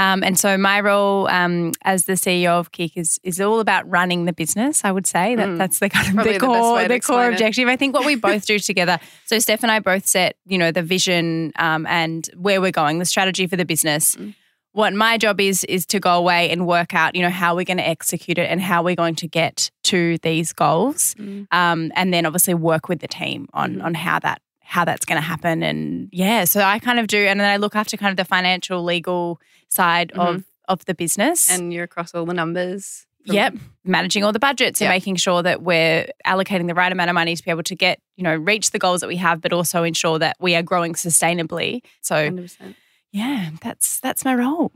Um, 0.00 0.22
and 0.26 0.38
so 0.38 0.56
my 0.56 0.78
role 0.80 1.28
um, 1.28 1.72
as 1.84 2.04
the 2.04 2.14
CEO 2.14 2.52
of 2.60 2.70
Kick 2.72 2.96
is 2.96 3.18
is 3.22 3.40
all 3.40 3.60
about 3.60 3.82
running 3.90 4.24
the 4.24 4.32
business. 4.32 4.84
I 4.84 4.90
would 4.96 5.06
say 5.06 5.34
that 5.36 5.48
Mm. 5.48 5.58
that's 5.58 5.78
the 5.80 5.88
kind 5.90 6.08
of 6.08 6.14
Probably 6.14 6.32
the 6.34 6.38
the 6.38 6.46
core 6.46 6.88
the 6.88 6.94
explain 6.94 7.16
core 7.18 7.28
it. 7.30 7.32
objective. 7.34 7.68
I 7.68 7.76
think 7.76 7.94
what 7.94 8.06
we 8.06 8.14
both 8.16 8.46
do 8.46 8.58
together. 8.70 8.98
So 9.26 9.38
Steph 9.38 9.62
and 9.62 9.72
I 9.72 9.78
both 9.80 10.06
set 10.06 10.36
you 10.46 10.58
know 10.58 10.70
the 10.72 10.82
vision 10.82 11.52
um, 11.66 11.86
and 11.86 12.28
where 12.36 12.60
we're 12.60 12.70
going, 12.82 12.98
the 12.98 13.04
strategy 13.04 13.46
for 13.46 13.56
the 13.56 13.64
business. 13.66 14.16
Mm. 14.16 14.34
What 14.72 14.92
my 14.94 15.18
job 15.18 15.40
is 15.40 15.64
is 15.64 15.84
to 15.86 15.98
go 15.98 16.12
away 16.22 16.48
and 16.52 16.66
work 16.66 16.94
out 16.94 17.14
you 17.16 17.22
know 17.22 17.34
how 17.42 17.56
we're 17.56 17.64
going 17.72 17.82
to 17.84 17.88
execute 17.96 18.38
it 18.38 18.48
and 18.52 18.60
how 18.60 18.82
we're 18.84 19.00
going 19.04 19.16
to 19.16 19.26
get 19.28 19.70
to 19.92 20.16
these 20.18 20.52
goals 20.52 21.14
Mm. 21.18 21.46
um, 21.52 21.90
and 21.98 22.14
then 22.14 22.24
obviously 22.26 22.54
work 22.54 22.88
with 22.88 23.00
the 23.00 23.08
team 23.08 23.48
on 23.52 23.68
Mhm. 23.76 23.84
on 23.84 23.94
how 23.94 24.18
that 24.20 24.38
how 24.62 24.84
that's 24.84 25.04
going 25.04 25.20
to 25.20 25.26
happen 25.26 25.64
and 25.64 26.08
yeah 26.12 26.44
so 26.44 26.60
i 26.62 26.78
kind 26.78 27.00
of 27.00 27.08
do 27.08 27.18
and 27.30 27.40
then 27.40 27.50
i 27.50 27.56
look 27.56 27.74
after 27.74 27.96
kind 27.96 28.12
of 28.12 28.16
the 28.16 28.24
financial 28.36 28.84
legal 28.84 29.40
side 29.70 30.12
of 30.12 30.44
of 30.68 30.84
the 30.84 30.94
business 30.94 31.50
And 31.50 31.72
you're 31.72 31.84
across 31.84 32.14
all 32.14 32.24
the 32.26 32.34
numbers. 32.34 33.06
yep 33.24 33.54
managing 33.84 34.22
all 34.24 34.32
the 34.32 34.38
budgets 34.38 34.80
and 34.80 34.88
making 34.88 35.16
sure 35.16 35.42
that 35.42 35.62
we're 35.62 36.06
allocating 36.26 36.66
the 36.68 36.74
right 36.74 36.92
amount 36.92 37.10
of 37.10 37.14
money 37.14 37.34
to 37.36 37.42
be 37.42 37.50
able 37.50 37.62
to 37.64 37.74
get 37.74 37.98
you 38.16 38.24
know 38.24 38.34
reach 38.36 38.70
the 38.70 38.78
goals 38.78 39.00
that 39.00 39.08
we 39.08 39.16
have 39.16 39.40
but 39.40 39.52
also 39.52 39.82
ensure 39.82 40.18
that 40.18 40.36
we 40.40 40.54
are 40.54 40.62
growing 40.62 40.94
sustainably 40.94 41.80
so 42.02 42.14
100%. 42.30 42.74
yeah 43.12 43.50
that's 43.62 43.98
that's 44.00 44.24
my 44.24 44.34
role 44.34 44.70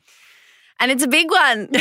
And 0.80 0.90
it's 0.90 1.04
a 1.04 1.08
big 1.18 1.30
one. 1.30 1.68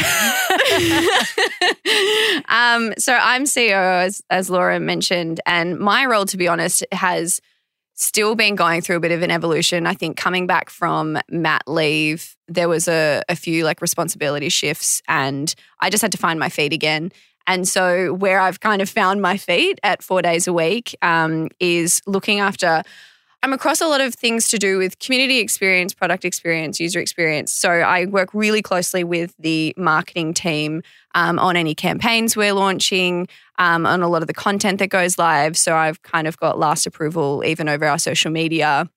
um, 2.49 2.93
so 2.97 3.13
I'm 3.19 3.43
CEO, 3.45 4.03
as, 4.05 4.21
as 4.29 4.49
Laura 4.49 4.79
mentioned, 4.79 5.39
and 5.45 5.79
my 5.79 6.05
role, 6.05 6.25
to 6.25 6.37
be 6.37 6.47
honest, 6.47 6.85
has 6.91 7.39
still 7.95 8.35
been 8.35 8.55
going 8.55 8.81
through 8.81 8.97
a 8.97 8.99
bit 8.99 9.11
of 9.11 9.21
an 9.21 9.31
evolution. 9.31 9.85
I 9.85 9.93
think 9.93 10.17
coming 10.17 10.47
back 10.47 10.69
from 10.69 11.17
mat 11.29 11.63
leave, 11.67 12.35
there 12.47 12.67
was 12.67 12.87
a, 12.87 13.21
a 13.29 13.35
few 13.35 13.63
like 13.63 13.81
responsibility 13.81 14.49
shifts, 14.49 15.01
and 15.07 15.53
I 15.79 15.89
just 15.89 16.01
had 16.01 16.11
to 16.13 16.17
find 16.17 16.39
my 16.39 16.49
feet 16.49 16.73
again. 16.73 17.11
And 17.45 17.67
so, 17.67 18.13
where 18.13 18.39
I've 18.39 18.59
kind 18.59 18.81
of 18.81 18.89
found 18.89 19.21
my 19.21 19.37
feet 19.37 19.79
at 19.83 20.01
four 20.01 20.21
days 20.21 20.47
a 20.47 20.53
week 20.53 20.95
um, 21.01 21.49
is 21.59 22.01
looking 22.05 22.39
after. 22.39 22.83
I'm 23.43 23.51
across 23.51 23.81
a 23.81 23.87
lot 23.87 23.99
of 23.99 24.15
things 24.15 24.47
to 24.47 24.57
do 24.57 24.77
with 24.77 24.99
community 24.99 25.39
experience, 25.39 25.93
product 25.93 26.23
experience, 26.23 26.79
user 26.79 27.01
experience. 27.01 27.51
So 27.51 27.69
I 27.69 28.05
work 28.05 28.33
really 28.33 28.61
closely 28.61 29.03
with 29.03 29.35
the 29.37 29.73
marketing 29.75 30.33
team 30.33 30.81
um, 31.13 31.37
on 31.39 31.57
any 31.57 31.75
campaigns 31.75 32.37
we're 32.37 32.53
launching, 32.53 33.27
um, 33.57 33.85
on 33.85 34.01
a 34.01 34.07
lot 34.07 34.21
of 34.21 34.27
the 34.27 34.33
content 34.33 34.79
that 34.79 34.87
goes 34.87 35.17
live. 35.17 35.57
So 35.57 35.75
I've 35.75 36.01
kind 36.01 36.27
of 36.27 36.37
got 36.37 36.57
last 36.59 36.85
approval 36.85 37.43
even 37.45 37.69
over 37.69 37.85
our 37.85 37.99
social 37.99 38.31
media 38.31 38.89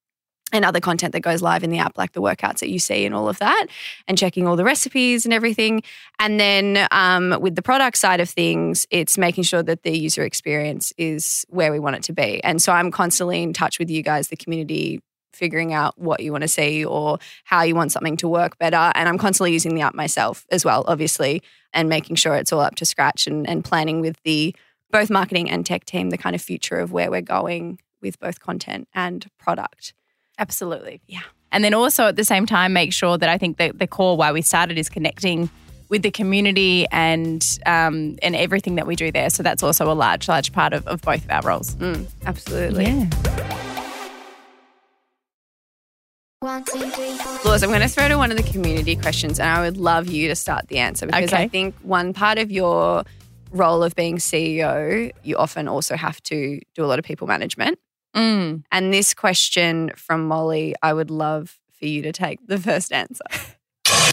and 0.52 0.64
other 0.64 0.80
content 0.80 1.12
that 1.12 1.20
goes 1.20 1.42
live 1.42 1.64
in 1.64 1.70
the 1.70 1.78
app, 1.78 1.98
like 1.98 2.12
the 2.12 2.22
workouts 2.22 2.60
that 2.60 2.68
you 2.68 2.78
see 2.78 3.04
and 3.04 3.14
all 3.14 3.28
of 3.28 3.38
that, 3.38 3.66
and 4.06 4.16
checking 4.16 4.46
all 4.46 4.54
the 4.54 4.64
recipes 4.64 5.24
and 5.24 5.34
everything. 5.34 5.82
And 6.20 6.38
then 6.38 6.86
um, 6.92 7.36
with 7.40 7.56
the 7.56 7.62
product 7.62 7.98
side 7.98 8.20
of 8.20 8.30
things, 8.30 8.86
it's 8.90 9.18
making 9.18 9.44
sure 9.44 9.62
that 9.64 9.82
the 9.82 9.96
user 9.96 10.22
experience 10.22 10.92
is 10.96 11.44
where 11.48 11.72
we 11.72 11.80
want 11.80 11.96
it 11.96 12.04
to 12.04 12.12
be. 12.12 12.42
And 12.44 12.62
so 12.62 12.72
I'm 12.72 12.92
constantly 12.92 13.42
in 13.42 13.52
touch 13.52 13.78
with 13.78 13.90
you 13.90 14.02
guys, 14.02 14.28
the 14.28 14.36
community, 14.36 15.00
figuring 15.32 15.72
out 15.72 15.98
what 15.98 16.20
you 16.20 16.32
want 16.32 16.42
to 16.42 16.48
see 16.48 16.84
or 16.84 17.18
how 17.44 17.62
you 17.62 17.74
want 17.74 17.92
something 17.92 18.16
to 18.18 18.28
work 18.28 18.58
better. 18.58 18.92
And 18.94 19.08
I'm 19.08 19.18
constantly 19.18 19.52
using 19.52 19.74
the 19.74 19.82
app 19.82 19.94
myself 19.94 20.46
as 20.50 20.64
well, 20.64 20.84
obviously, 20.86 21.42
and 21.72 21.88
making 21.88 22.16
sure 22.16 22.34
it's 22.36 22.52
all 22.52 22.60
up 22.60 22.74
to 22.76 22.86
scratch 22.86 23.26
and, 23.26 23.48
and 23.48 23.64
planning 23.64 24.00
with 24.00 24.16
the 24.24 24.54
both 24.90 25.10
marketing 25.10 25.50
and 25.50 25.66
tech 25.66 25.84
team 25.84 26.10
the 26.10 26.18
kind 26.18 26.34
of 26.34 26.40
future 26.40 26.78
of 26.78 26.92
where 26.92 27.10
we're 27.10 27.20
going 27.20 27.78
with 28.00 28.18
both 28.20 28.40
content 28.40 28.88
and 28.94 29.26
product. 29.38 29.92
Absolutely. 30.38 31.00
Yeah. 31.06 31.22
And 31.52 31.64
then 31.64 31.74
also 31.74 32.06
at 32.08 32.16
the 32.16 32.24
same 32.24 32.46
time, 32.46 32.72
make 32.72 32.92
sure 32.92 33.16
that 33.18 33.28
I 33.28 33.38
think 33.38 33.56
that 33.58 33.78
the 33.78 33.86
core 33.86 34.16
why 34.16 34.32
we 34.32 34.42
started 34.42 34.78
is 34.78 34.88
connecting 34.88 35.48
with 35.88 36.02
the 36.02 36.10
community 36.10 36.86
and 36.90 37.58
um, 37.64 38.16
and 38.22 38.34
everything 38.34 38.74
that 38.74 38.86
we 38.86 38.96
do 38.96 39.12
there. 39.12 39.30
So 39.30 39.42
that's 39.42 39.62
also 39.62 39.90
a 39.90 39.94
large, 39.94 40.28
large 40.28 40.52
part 40.52 40.72
of, 40.72 40.86
of 40.86 41.00
both 41.02 41.24
of 41.24 41.30
our 41.30 41.42
roles. 41.42 41.76
Mm, 41.76 42.06
absolutely. 42.26 42.84
Yeah. 42.84 43.55
One, 46.46 46.62
two, 46.62 46.78
three, 46.90 47.10
four. 47.18 47.50
Laws, 47.50 47.64
I'm 47.64 47.70
going 47.70 47.80
to 47.80 47.88
throw 47.88 48.06
to 48.06 48.16
one 48.16 48.30
of 48.30 48.36
the 48.36 48.44
community 48.44 48.94
questions, 48.94 49.40
and 49.40 49.48
I 49.48 49.62
would 49.62 49.76
love 49.76 50.06
you 50.06 50.28
to 50.28 50.36
start 50.36 50.68
the 50.68 50.78
answer 50.78 51.04
because 51.04 51.32
Okay. 51.32 51.42
I 51.42 51.48
think 51.48 51.74
one 51.82 52.12
part 52.12 52.38
of 52.38 52.52
your 52.52 53.02
role 53.50 53.82
of 53.82 53.96
being 53.96 54.18
CEO, 54.18 55.10
you 55.24 55.36
often 55.38 55.66
also 55.66 55.96
have 55.96 56.22
to 56.22 56.60
do 56.76 56.84
a 56.84 56.86
lot 56.86 57.00
of 57.00 57.04
people 57.04 57.26
management. 57.26 57.80
Mm. 58.14 58.62
And 58.70 58.94
this 58.94 59.12
question 59.12 59.90
from 59.96 60.28
Molly, 60.28 60.76
I 60.84 60.92
would 60.92 61.10
love 61.10 61.58
for 61.80 61.86
you 61.86 62.00
to 62.02 62.12
take 62.12 62.38
the 62.46 62.58
first 62.58 62.92
answer. 62.92 63.24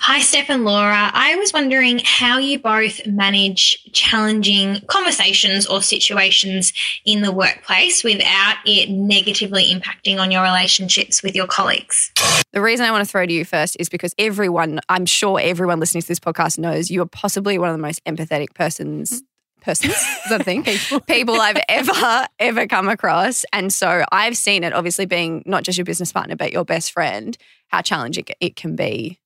Hi, 0.01 0.19
Steph 0.19 0.50
and 0.50 0.65
Laura. 0.65 1.12
I 1.13 1.35
was 1.35 1.53
wondering 1.53 2.01
how 2.03 2.38
you 2.38 2.59
both 2.59 3.05
manage 3.07 3.83
challenging 3.93 4.81
conversations 4.88 5.65
or 5.65 5.81
situations 5.81 6.73
in 7.05 7.21
the 7.21 7.31
workplace 7.31 8.03
without 8.03 8.57
it 8.65 8.89
negatively 8.89 9.73
impacting 9.73 10.19
on 10.19 10.29
your 10.29 10.43
relationships 10.43 11.23
with 11.23 11.35
your 11.35 11.47
colleagues. 11.47 12.12
The 12.51 12.62
reason 12.62 12.85
I 12.85 12.91
want 12.91 13.05
to 13.05 13.09
throw 13.09 13.25
to 13.25 13.33
you 13.33 13.45
first 13.45 13.77
is 13.79 13.89
because 13.89 14.13
everyone, 14.17 14.81
I'm 14.89 15.05
sure 15.05 15.39
everyone 15.39 15.79
listening 15.79 16.01
to 16.01 16.07
this 16.07 16.19
podcast 16.19 16.59
knows 16.59 16.91
you 16.91 17.01
are 17.01 17.07
possibly 17.07 17.57
one 17.57 17.69
of 17.69 17.73
the 17.75 17.81
most 17.81 18.03
empathetic 18.05 18.53
persons. 18.53 19.23
Persons, 19.62 19.95
a 20.29 20.43
thing? 20.43 20.63
People 21.07 21.39
I've 21.39 21.62
ever, 21.69 22.27
ever 22.38 22.67
come 22.67 22.89
across. 22.89 23.45
And 23.53 23.71
so 23.71 24.03
I've 24.12 24.35
seen 24.35 24.65
it, 24.65 24.73
obviously, 24.73 25.05
being 25.05 25.41
not 25.45 25.63
just 25.63 25.77
your 25.77 25.85
business 25.85 26.12
partner, 26.12 26.35
but 26.35 26.51
your 26.51 26.65
best 26.65 26.91
friend, 26.91 27.38
how 27.69 27.81
challenging 27.81 28.25
it 28.41 28.57
can 28.57 28.75
be, 28.75 29.21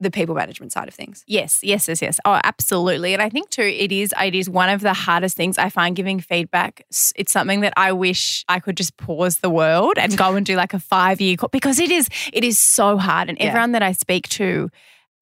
the 0.00 0.10
people 0.10 0.34
management 0.34 0.72
side 0.72 0.88
of 0.88 0.94
things. 0.94 1.22
Yes, 1.26 1.60
yes, 1.62 1.86
yes, 1.86 2.00
yes. 2.00 2.18
Oh, 2.24 2.40
absolutely. 2.42 3.12
And 3.12 3.22
I 3.22 3.28
think 3.28 3.50
too, 3.50 3.62
it 3.62 3.92
is 3.92 4.14
it 4.22 4.34
is 4.34 4.48
one 4.48 4.70
of 4.70 4.80
the 4.80 4.94
hardest 4.94 5.36
things 5.36 5.58
I 5.58 5.68
find 5.68 5.94
giving 5.94 6.20
feedback. 6.20 6.84
It's 7.14 7.30
something 7.32 7.60
that 7.60 7.74
I 7.76 7.92
wish 7.92 8.44
I 8.48 8.60
could 8.60 8.76
just 8.76 8.96
pause 8.96 9.38
the 9.38 9.50
world 9.50 9.94
and 9.98 10.16
go 10.16 10.34
and 10.34 10.44
do 10.46 10.56
like 10.56 10.74
a 10.74 10.80
five 10.80 11.20
year 11.20 11.36
because 11.52 11.78
it 11.78 11.90
is 11.90 12.08
it 12.32 12.44
is 12.44 12.58
so 12.58 12.96
hard. 12.96 13.28
And 13.28 13.38
Yeah. 13.38 13.46
everyone 13.48 13.72
that 13.72 13.82
I 13.82 13.92
speak 13.92 14.28
to, 14.30 14.70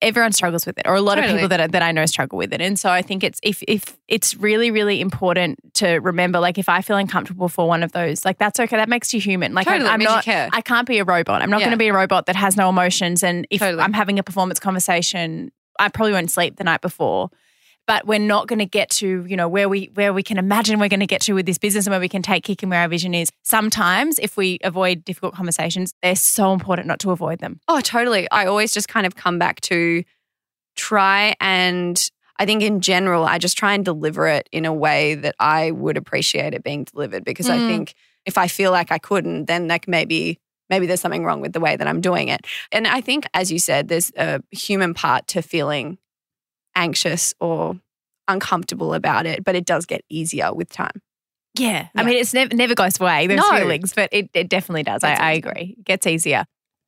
everyone 0.01 0.33
struggles 0.33 0.65
with 0.67 0.79
it, 0.79 0.87
or 0.87 0.95
a 0.95 1.01
lot 1.01 1.19
of 1.19 1.25
people 1.25 1.49
that 1.49 1.61
I, 1.61 1.67
that 1.67 1.83
I 1.83 1.93
know 1.93 2.07
struggle 2.07 2.39
with 2.39 2.53
it. 2.53 2.61
And 2.61 2.79
so 2.79 2.91
I 2.91 3.03
think 3.03 3.25
it's 3.25 3.41
if 3.43 3.63
if 3.67 3.97
it's 4.07 4.35
really 4.37 4.71
really 4.71 5.01
important 5.01 5.59
to 5.75 5.97
remember, 5.99 6.39
like 6.41 6.59
if 6.59 6.69
I 6.69 6.83
feel 6.83 6.97
uncomfortable 6.97 7.49
for 7.49 7.67
one 7.67 7.83
of 7.83 7.93
those, 7.93 8.25
like 8.25 8.39
that's 8.39 8.61
okay. 8.61 8.77
That 8.77 8.89
makes 8.89 9.13
you 9.13 9.21
human. 9.21 9.55
Like 9.55 9.67
Totally, 9.67 9.89
I'm, 9.89 9.95
I'm 9.95 10.01
you 10.01 10.07
not. 10.09 10.25
care. 10.25 10.49
I 10.53 10.61
can't 10.61 10.87
be 10.87 10.99
a 10.99 11.05
robot. 11.05 11.43
I'm 11.43 11.51
not 11.51 11.61
Yeah. 11.61 11.67
going 11.67 11.73
to 11.79 11.83
be 11.83 11.89
a 11.89 11.95
robot 11.95 12.27
that 12.27 12.37
has 12.37 12.57
no 12.57 12.69
emotions. 12.69 13.23
And 13.23 13.47
if 13.51 13.61
Totally. 13.61 13.83
I'm 13.83 13.93
having 13.93 14.19
a 14.19 14.23
performance 14.23 14.61
conversation, 14.61 15.51
I 15.79 15.89
probably 15.89 16.13
won't 16.13 16.31
sleep 16.31 16.57
the 16.57 16.65
night 16.65 16.81
before. 16.81 17.31
But 17.89 18.07
we're 18.07 18.21
not 18.21 18.47
going 18.47 18.61
to 18.61 18.67
get 18.67 18.91
to, 18.91 19.25
you 19.27 19.37
know, 19.37 19.49
where 19.49 19.69
we 19.69 19.91
where 19.95 20.13
we 20.13 20.23
can 20.23 20.37
imagine 20.39 20.79
we're 20.79 20.89
going 20.91 21.01
to 21.01 21.07
get 21.07 21.23
to 21.23 21.33
with 21.33 21.47
this 21.47 21.59
business 21.59 21.87
and 21.87 21.93
where 21.93 21.99
we 22.01 22.09
can 22.09 22.23
take 22.23 22.45
kick 22.45 22.63
and 22.63 22.71
where 22.71 22.83
our 22.83 22.89
vision 22.89 23.15
is. 23.15 23.31
Sometimes 23.45 24.19
if 24.21 24.37
we 24.37 24.59
avoid 24.63 25.05
difficult 25.05 25.35
conversations, 25.35 25.93
they're 26.03 26.15
so 26.15 26.53
important 26.53 26.87
not 26.87 27.01
to 27.01 27.11
avoid 27.11 27.41
them. 27.41 27.59
Oh, 27.67 27.81
totally. 27.81 28.31
I 28.31 28.45
always 28.47 28.73
just 28.73 28.89
kind 28.89 29.07
of 29.07 29.17
come 29.17 29.39
back 29.41 29.61
to 29.63 30.05
try 30.77 31.35
and 31.41 32.11
I 32.39 32.47
think 32.47 32.63
in 32.63 32.81
general, 32.81 33.25
I 33.25 33.39
just 33.39 33.59
try 33.59 33.75
and 33.75 33.85
deliver 33.85 34.29
it 34.29 34.49
in 34.53 34.65
a 34.65 34.73
way 34.73 35.17
that 35.17 35.35
I 35.41 35.73
would 35.73 35.97
appreciate 35.97 36.55
it 36.55 36.63
being 36.63 36.85
delivered 36.85 37.25
because 37.25 37.49
I 37.51 37.59
Mm. 37.59 37.67
think 37.67 37.95
if 38.27 38.39
I 38.39 38.47
feel 38.47 38.71
like 38.71 38.93
I 38.93 38.99
couldn't, 38.99 39.47
then 39.47 39.67
like 39.67 39.89
maybe 39.89 40.39
maybe 40.71 40.87
there's 40.87 41.01
something 41.01 41.25
wrong 41.25 41.41
with 41.41 41.55
the 41.55 41.61
way 41.61 41.75
that 41.75 41.89
I'm 41.89 42.03
doing 42.03 42.29
it. 42.29 42.47
And 42.71 42.87
I 42.87 43.01
think 43.01 43.27
as 43.35 43.51
you 43.51 43.59
said, 43.59 43.89
there's 43.89 44.13
a 44.17 44.43
human 44.51 44.93
part 44.95 45.27
to 45.29 45.41
feeling 45.41 45.97
anxious 46.79 47.35
or 47.41 47.79
uncomfortable 48.29 48.95
about 48.95 49.27
it, 49.27 49.45
but 49.45 49.55
it 49.55 49.65
does 49.65 49.85
get 49.87 50.03
easier 50.09 50.53
with 50.55 50.71
time. 50.71 51.03
Yeah. 51.59 51.89
I 51.97 52.05
mean, 52.05 52.17
it's 52.17 52.33
never 52.33 52.55
never 52.55 52.75
goes 52.75 53.01
away, 53.01 53.27
those 53.27 53.39
No. 53.39 53.59
feelings, 53.59 53.93
but 53.93 54.09
it, 54.13 54.31
it 54.33 54.49
definitely 54.49 54.85
does. 54.85 55.03
I, 55.03 55.15
I 55.15 55.33
agree. 55.33 55.75
It 55.79 55.85
gets 55.85 56.07
easier. 56.07 56.45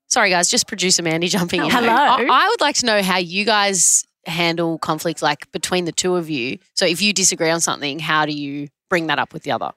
Sorry, 0.09 0.31
guys, 0.31 0.49
just 0.49 0.67
producer 0.69 1.03
Mandy 1.03 1.29
jumping 1.29 1.63
in. 1.65 1.71
Hello. 1.71 1.89
I, 1.93 2.27
I 2.31 2.49
would 2.49 2.61
like 2.61 2.77
to 2.77 2.87
know 2.87 3.03
how 3.03 3.19
you 3.19 3.45
guys 3.45 4.05
handle 4.27 4.79
conflict, 4.79 5.23
like 5.23 5.51
between 5.53 5.87
the 5.87 5.93
two 5.93 6.17
of 6.17 6.29
you. 6.31 6.59
So, 6.75 6.85
if 6.87 7.01
you 7.03 7.13
disagree 7.13 7.51
on 7.51 7.61
something, 7.61 7.99
how 7.99 8.27
do 8.27 8.33
you 8.33 8.69
bring 8.89 9.07
that 9.09 9.19
up 9.19 9.33
with 9.33 9.43
the 9.45 9.53
other? 9.53 9.73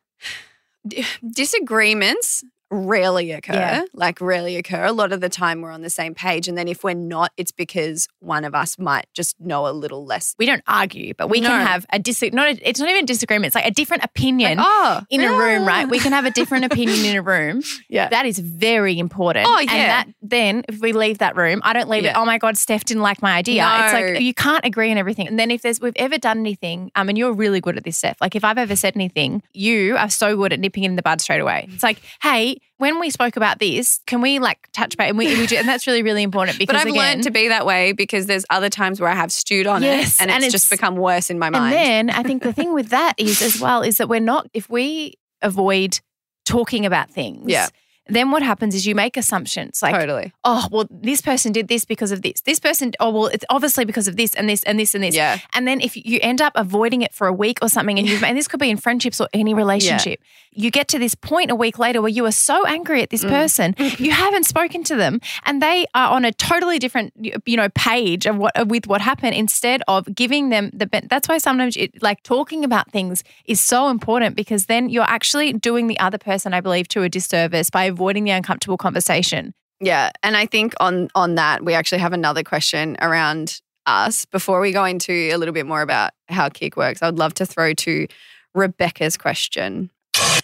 disagreements 1.31 2.43
rarely 2.73 3.31
occur. 3.31 3.53
Yeah. 3.53 3.83
Like 3.93 4.19
rarely 4.19 4.57
occur. 4.57 4.85
A 4.85 4.91
lot 4.91 5.11
of 5.11 5.21
the 5.21 5.29
time 5.29 5.61
we're 5.61 5.71
on 5.71 5.81
the 5.81 5.89
same 5.89 6.15
page. 6.15 6.47
And 6.47 6.57
then 6.57 6.67
if 6.67 6.83
we're 6.83 6.93
not, 6.93 7.31
it's 7.37 7.51
because 7.51 8.07
one 8.19 8.43
of 8.45 8.55
us 8.55 8.79
might 8.79 9.05
just 9.13 9.39
know 9.39 9.67
a 9.67 9.71
little 9.71 10.05
less. 10.05 10.35
We 10.39 10.45
don't 10.45 10.63
argue, 10.67 11.13
but 11.17 11.29
we 11.29 11.39
No. 11.41 11.49
can 11.49 11.65
have 11.65 11.85
a 11.91 11.99
dis. 11.99 12.23
Not 12.33 12.47
a, 12.47 12.69
it's 12.69 12.79
not 12.79 12.89
even 12.89 13.05
disagreement. 13.05 13.47
It's 13.47 13.55
like 13.55 13.67
a 13.67 13.71
different 13.71 14.03
opinion 14.03 14.57
oh, 14.59 15.01
in 15.09 15.21
a 15.21 15.31
room, 15.31 15.65
right? 15.65 15.87
We 15.87 15.99
can 15.99 16.11
have 16.13 16.25
a 16.25 16.31
different 16.31 16.65
opinion 16.65 17.05
in 17.05 17.15
a 17.15 17.21
room. 17.21 17.61
Yeah. 17.89 18.09
That 18.09 18.25
is 18.25 18.39
very 18.39 18.97
important. 18.97 19.45
Oh, 19.47 19.57
And 19.59 19.69
yeah. 19.69 19.85
that 19.87 20.07
then 20.21 20.63
if 20.67 20.79
we 20.79 20.93
leave 20.93 21.19
that 21.19 21.35
room, 21.35 21.61
I 21.63 21.73
don't 21.73 21.89
leave 21.89 22.05
it, 22.05 22.13
oh 22.15 22.25
my 22.25 22.37
God, 22.39 22.57
Steph 22.57 22.85
didn't 22.85 23.03
like 23.03 23.21
my 23.21 23.33
idea. 23.33 23.67
It's 23.83 23.93
like 23.93 24.21
you 24.21 24.33
can't 24.33 24.65
agree 24.65 24.89
on 24.89 24.97
everything. 24.97 25.27
And 25.27 25.37
then 25.37 25.51
if 25.51 25.61
there's 25.61 25.79
we've 25.79 25.93
ever 25.97 26.17
done 26.17 26.39
anything, 26.39 26.91
um, 26.95 27.09
and 27.09 27.17
you're 27.17 27.33
really 27.33 27.61
good 27.61 27.77
at 27.77 27.83
this, 27.83 27.97
Steph. 27.97 28.17
Like 28.19 28.35
if 28.35 28.43
I've 28.43 28.57
ever 28.57 28.75
said 28.75 28.95
anything, 28.95 29.43
you 29.53 29.95
are 29.97 30.09
so 30.09 30.35
good 30.35 30.53
at 30.53 30.59
nipping 30.59 30.83
it 30.83 30.87
in 30.87 30.95
the 30.95 31.01
bud 31.03 31.21
straight 31.21 31.41
away. 31.41 31.67
It's 31.71 31.83
like, 31.83 32.01
hey, 32.23 32.57
when 32.77 32.99
we 32.99 33.09
spoke 33.09 33.37
about 33.37 33.59
this, 33.59 34.01
can 34.07 34.19
we 34.21 34.39
like 34.39 34.67
touch 34.73 34.97
base? 34.97 35.09
And 35.09 35.17
we, 35.17 35.27
we 35.37 35.47
do, 35.47 35.55
and 35.55 35.67
that's 35.67 35.87
really, 35.87 36.03
really 36.03 36.23
important 36.23 36.57
because 36.59 36.73
But 36.73 36.81
I've 36.81 36.87
again, 36.87 36.97
learned 36.97 37.23
to 37.23 37.31
be 37.31 37.47
that 37.47 37.65
way 37.65 37.93
because 37.93 38.25
there's 38.25 38.45
other 38.49 38.69
times 38.69 38.99
where 38.99 39.09
I 39.09 39.15
have 39.15 39.31
stewed 39.31 39.67
on 39.67 39.83
Yes, 39.83 40.15
it 40.15 40.23
and, 40.23 40.31
and 40.31 40.43
it's, 40.43 40.51
just 40.51 40.69
become 40.69 40.95
worse 40.95 41.29
in 41.29 41.39
my 41.39 41.49
mind. 41.49 41.73
And 41.75 42.09
then 42.09 42.09
I 42.09 42.23
think 42.23 42.43
the 42.43 42.53
thing 42.53 42.73
with 42.73 42.89
that 42.89 43.13
is 43.17 43.41
as 43.41 43.59
well 43.59 43.81
is 43.81 43.97
that 43.97 44.09
we're 44.09 44.19
not 44.19 44.49
if 44.53 44.69
we 44.69 45.13
avoid 45.41 45.99
talking 46.45 46.85
about 46.85 47.09
things. 47.09 47.49
Yeah. 47.49 47.67
Then 48.07 48.31
what 48.31 48.43
happens 48.43 48.75
is 48.75 48.85
you 48.85 48.95
make 48.95 49.15
assumptions 49.15 49.81
like, 49.81 49.95
totally. 49.95 50.33
oh, 50.43 50.67
well, 50.71 50.87
this 50.91 51.21
person 51.21 51.51
did 51.53 51.69
this 51.69 51.85
because 51.85 52.11
of 52.11 52.21
this. 52.21 52.41
This 52.41 52.59
person, 52.59 52.91
oh, 52.99 53.11
well, 53.11 53.27
it's 53.27 53.45
obviously 53.49 53.85
because 53.85 54.07
of 54.09 54.17
this 54.17 54.33
and 54.35 54.49
this 54.49 54.61
and 54.63 54.77
this 54.77 54.93
and 54.93 55.03
this. 55.03 55.15
Yeah. 55.15 55.39
And 55.53 55.65
then 55.67 55.79
if 55.79 55.95
you 55.95 56.19
end 56.21 56.41
up 56.41 56.51
avoiding 56.55 57.01
it 57.01 57.13
for 57.13 57.27
a 57.27 57.33
week 57.33 57.59
or 57.61 57.69
something, 57.69 57.97
and 57.97 58.07
you've 58.07 58.23
and 58.23 58.37
this 58.37 58.47
could 58.49 58.59
be 58.59 58.69
in 58.69 58.77
friendships 58.77 59.21
or 59.21 59.29
any 59.33 59.53
relationship, 59.53 60.19
you 60.51 60.69
get 60.69 60.87
to 60.89 60.99
this 60.99 61.15
point 61.15 61.49
a 61.49 61.55
week 61.55 61.79
later 61.79 62.01
where 62.01 62.09
you 62.09 62.25
are 62.25 62.31
so 62.31 62.65
angry 62.65 63.01
at 63.01 63.07
Mm. 63.07 63.11
this 63.11 63.23
person, 63.23 63.75
you 63.97 64.11
haven't 64.25 64.45
spoken 64.45 64.83
to 64.83 64.95
them, 64.95 65.21
and 65.45 65.61
they 65.61 65.85
are 65.95 66.11
on 66.11 66.25
a 66.25 66.31
totally 66.33 66.79
different, 66.79 67.13
you 67.45 67.57
know, 67.57 67.69
page 67.69 68.25
of 68.25 68.37
what 68.37 68.67
with 68.67 68.85
what 68.87 69.01
happened. 69.01 69.33
Instead 69.35 69.81
of 69.87 70.13
giving 70.13 70.49
them 70.49 70.69
the, 70.73 70.89
that's 71.09 71.27
why 71.29 71.37
sometimes 71.37 71.77
it, 71.77 72.01
like 72.03 72.21
talking 72.23 72.63
about 72.65 72.91
things 72.91 73.23
is 73.45 73.61
so 73.61 73.87
important 73.89 74.35
because 74.35 74.65
then 74.65 74.89
you're 74.89 75.03
actually 75.03 75.53
doing 75.53 75.87
the 75.87 75.99
other 75.99 76.17
person, 76.17 76.53
I 76.53 76.59
believe, 76.61 76.87
to 76.89 77.03
a 77.03 77.09
disservice 77.09 77.69
by 77.69 77.92
avoiding 77.93 78.23
the 78.23 78.31
uncomfortable 78.31 78.77
conversation. 78.77 79.53
Yeah, 79.79 80.11
and 80.21 80.35
I 80.35 80.45
think 80.45 80.73
on 80.79 81.09
on 81.15 81.35
that 81.35 81.63
we 81.63 81.73
actually 81.73 81.99
have 81.99 82.13
another 82.13 82.43
question 82.43 82.97
around 83.01 83.61
us 83.85 84.25
before 84.25 84.59
we 84.61 84.71
go 84.71 84.85
into 84.85 85.13
a 85.33 85.35
little 85.35 85.53
bit 85.53 85.65
more 85.65 85.81
about 85.81 86.11
how 86.29 86.49
kick 86.49 86.77
works. 86.77 87.01
I 87.01 87.07
would 87.07 87.19
love 87.19 87.33
to 87.35 87.45
throw 87.45 87.73
to 87.73 88.07
Rebecca's 88.55 89.17
question. 89.17 89.89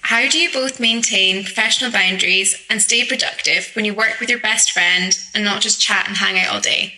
How 0.02 0.28
do 0.28 0.40
you 0.40 0.52
both 0.52 0.80
maintain 0.80 1.44
professional 1.44 1.92
boundaries 1.92 2.66
and 2.70 2.82
stay 2.82 3.06
productive 3.06 3.70
when 3.76 3.86
you 3.86 3.94
work 3.94 4.20
with 4.20 4.30
your 4.30 4.40
best 4.40 4.72
friend 4.72 5.18
and 5.34 5.44
not 5.44 5.62
just 5.62 5.80
chat 5.80 6.08
and 6.08 6.18
hang 6.18 6.40
out 6.40 6.54
all 6.54 6.60
day? 6.60 6.96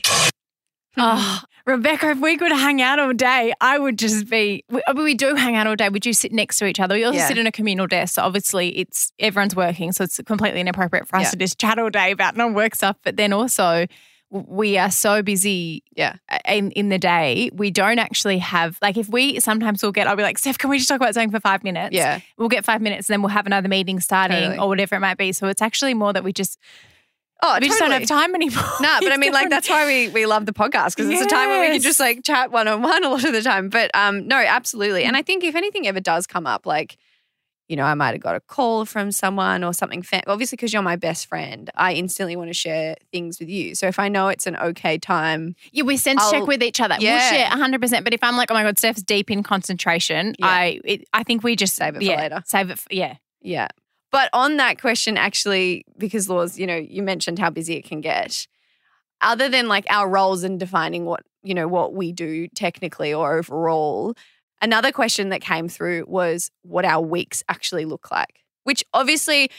Oh, 0.98 1.42
Rebecca, 1.66 2.12
if 2.12 2.20
we 2.20 2.38
could 2.38 2.52
hang 2.52 2.82
out 2.82 3.00
all 3.00 3.14
day, 3.14 3.54
I 3.62 3.78
would 3.78 3.98
just 4.00 4.30
be. 4.30 4.64
We, 4.70 4.82
I 4.88 4.94
mean, 4.94 5.04
we 5.04 5.14
do 5.14 5.36
hang 5.36 5.56
out 5.56 5.68
all 5.68 5.76
day. 5.76 5.90
We 5.90 6.00
do 6.00 6.14
sit 6.14 6.32
next 6.32 6.58
to 6.60 6.66
each 6.66 6.80
other. 6.80 6.96
We 6.96 7.04
also 7.04 7.20
Yeah. 7.20 7.28
sit 7.28 7.38
in 7.38 7.48
a 7.48 7.52
communal 7.52 7.88
desk. 7.88 8.16
So 8.16 8.24
obviously, 8.24 8.78
it's 8.80 9.12
everyone's 9.20 9.56
working, 9.56 9.92
so 9.92 10.04
it's 10.04 10.20
completely 10.26 10.62
inappropriate 10.62 11.08
for 11.08 11.18
us 11.18 11.24
Yeah. 11.26 11.30
to 11.32 11.38
just 11.38 11.60
chat 11.60 11.78
all 11.80 11.90
day 11.90 12.12
about 12.12 12.36
non-work 12.36 12.76
stuff. 12.76 12.98
But 13.04 13.18
then 13.18 13.32
also, 13.34 13.86
we 14.30 14.78
are 14.78 14.90
so 14.90 15.22
busy. 15.22 15.84
Yeah. 15.96 16.16
In, 16.48 16.72
in 16.72 16.90
the 16.90 16.98
day, 16.98 17.50
we 17.54 17.70
don't 17.70 18.00
actually 18.00 18.38
have 18.40 18.78
like 18.82 18.98
if 18.98 19.10
we 19.10 19.40
sometimes 19.42 19.84
we'll 19.84 19.92
get 19.92 20.08
I'll 20.08 20.16
be 20.16 20.24
like 20.24 20.38
Steph, 20.38 20.58
can 20.58 20.70
we 20.70 20.78
just 20.78 20.88
talk 20.90 20.96
about 20.98 21.14
something 21.14 21.32
for 21.32 21.40
five 21.42 21.64
minutes? 21.64 21.94
Yeah. 21.94 22.22
we'll 22.38 22.48
get 22.50 22.64
five 22.64 22.82
minutes 22.82 23.10
and 23.10 23.14
then 23.14 23.22
we'll 23.22 23.30
have 23.30 23.46
another 23.46 23.68
meeting 23.68 24.00
starting 24.00 24.38
Totally. 24.38 24.58
or 24.58 24.68
whatever 24.70 24.96
it 24.96 25.00
might 25.02 25.18
be. 25.18 25.32
So 25.34 25.48
it's 25.48 25.62
actually 25.62 25.94
more 25.94 26.14
that 26.14 26.24
we 26.24 26.32
just 26.34 26.58
Oh, 27.44 27.58
we 27.60 27.68
just 27.68 27.80
don't 27.80 27.92
have 27.92 28.06
time 28.06 28.36
anymore. 28.36 28.64
No, 28.82 28.98
but 29.02 29.12
I 29.12 29.18
mean, 29.18 29.34
like 29.34 29.50
that's 29.50 29.70
why 29.70 29.86
we 29.86 30.10
we 30.10 30.26
love 30.26 30.46
the 30.46 30.54
podcast 30.54 30.96
because 30.96 31.10
it's 31.10 31.22
a 31.22 31.28
time 31.28 31.50
where 31.50 31.62
we 31.62 31.74
can 31.74 31.82
just 31.82 32.00
like 32.00 32.24
chat 32.24 32.52
one 32.52 32.68
on 32.68 32.82
one 32.82 33.04
a 33.04 33.10
lot 33.10 33.24
of 33.24 33.34
the 33.34 33.42
time. 33.42 33.70
But 33.70 33.92
um, 33.94 34.28
no, 34.28 34.38
absolutely. 34.38 35.04
And 35.04 35.16
I 35.18 35.22
think 35.22 35.44
if 35.44 35.56
anything 35.56 35.88
ever 35.88 36.00
does 36.00 36.28
come 36.28 36.46
up, 36.46 36.66
like 36.66 36.98
you 37.68 37.78
know, 37.78 37.86
I 37.86 37.94
might 37.94 38.12
have 38.12 38.20
got 38.20 38.36
a 38.36 38.42
call 38.42 38.84
from 38.84 39.14
someone 39.14 39.64
or 39.64 39.74
something. 39.74 40.02
Fa- 40.02 40.24
obviously, 40.28 40.58
because 40.58 40.74
you're 40.74 40.82
my 40.82 40.98
best 40.98 41.28
friend, 41.28 41.70
I 41.74 41.94
instantly 41.94 42.36
want 42.36 42.50
to 42.50 42.54
share 42.54 42.98
things 43.14 43.40
with 43.40 43.48
you. 43.48 43.76
So 43.76 43.88
if 43.88 43.98
I 43.98 44.10
know 44.10 44.28
it's 44.28 44.46
an 44.46 44.58
okay 44.58 44.98
time, 44.98 45.56
Yeah, 45.72 45.84
we 45.84 45.96
sense 45.96 46.22
I'll- 46.22 46.32
check 46.32 46.48
with 46.48 46.62
each 46.62 46.82
other. 46.82 46.98
Yeah. 47.00 47.32
We'll 47.32 47.80
share 47.80 47.80
100%. 47.80 48.04
But 48.04 48.14
if 48.14 48.22
I'm 48.26 48.36
like, 48.36 48.52
oh 48.52 48.56
my 48.56 48.64
God, 48.64 48.78
Steph's 48.78 49.02
deep 49.02 49.32
in 49.32 49.42
concentration, 49.42 50.36
Yeah. 50.38 50.48
I 50.48 50.82
it, 50.84 51.08
I 51.14 51.24
think 51.24 51.44
we 51.44 51.56
just 51.56 51.76
Save 51.76 51.96
it 51.96 52.04
for 52.04 52.18
later. 52.18 52.44
Save 52.46 52.72
it 52.72 52.80
for, 52.80 52.90
yeah. 52.92 53.16
Yeah. 53.42 53.70
But 54.12 54.30
on 54.34 54.58
that 54.58 54.80
question, 54.80 55.18
actually, 55.18 55.86
because 55.98 56.30
Laws, 56.30 56.60
you 56.60 56.68
know, 56.68 56.76
you 56.76 57.02
mentioned 57.02 57.40
how 57.40 57.50
busy 57.50 57.76
it 57.76 57.86
can 57.86 58.02
get. 58.02 58.48
Other 59.22 59.48
than 59.48 59.68
like 59.68 59.86
our 59.90 60.10
roles 60.10 60.44
in 60.44 60.58
defining 60.58 61.06
what, 61.06 61.24
you 61.44 61.54
know, 61.54 61.68
what 61.68 61.94
we 61.94 62.12
do 62.12 62.48
technically 62.50 63.14
or 63.14 63.38
overall, 63.38 64.16
another 64.62 64.92
question 64.92 65.30
that 65.30 65.42
came 65.42 65.70
through 65.70 66.06
was 66.08 66.52
what 66.64 66.86
our 66.86 67.02
weeks 67.02 67.44
actually 67.48 67.86
look 67.86 68.12
like, 68.12 68.44
which 68.64 68.84
obviously 68.94 69.50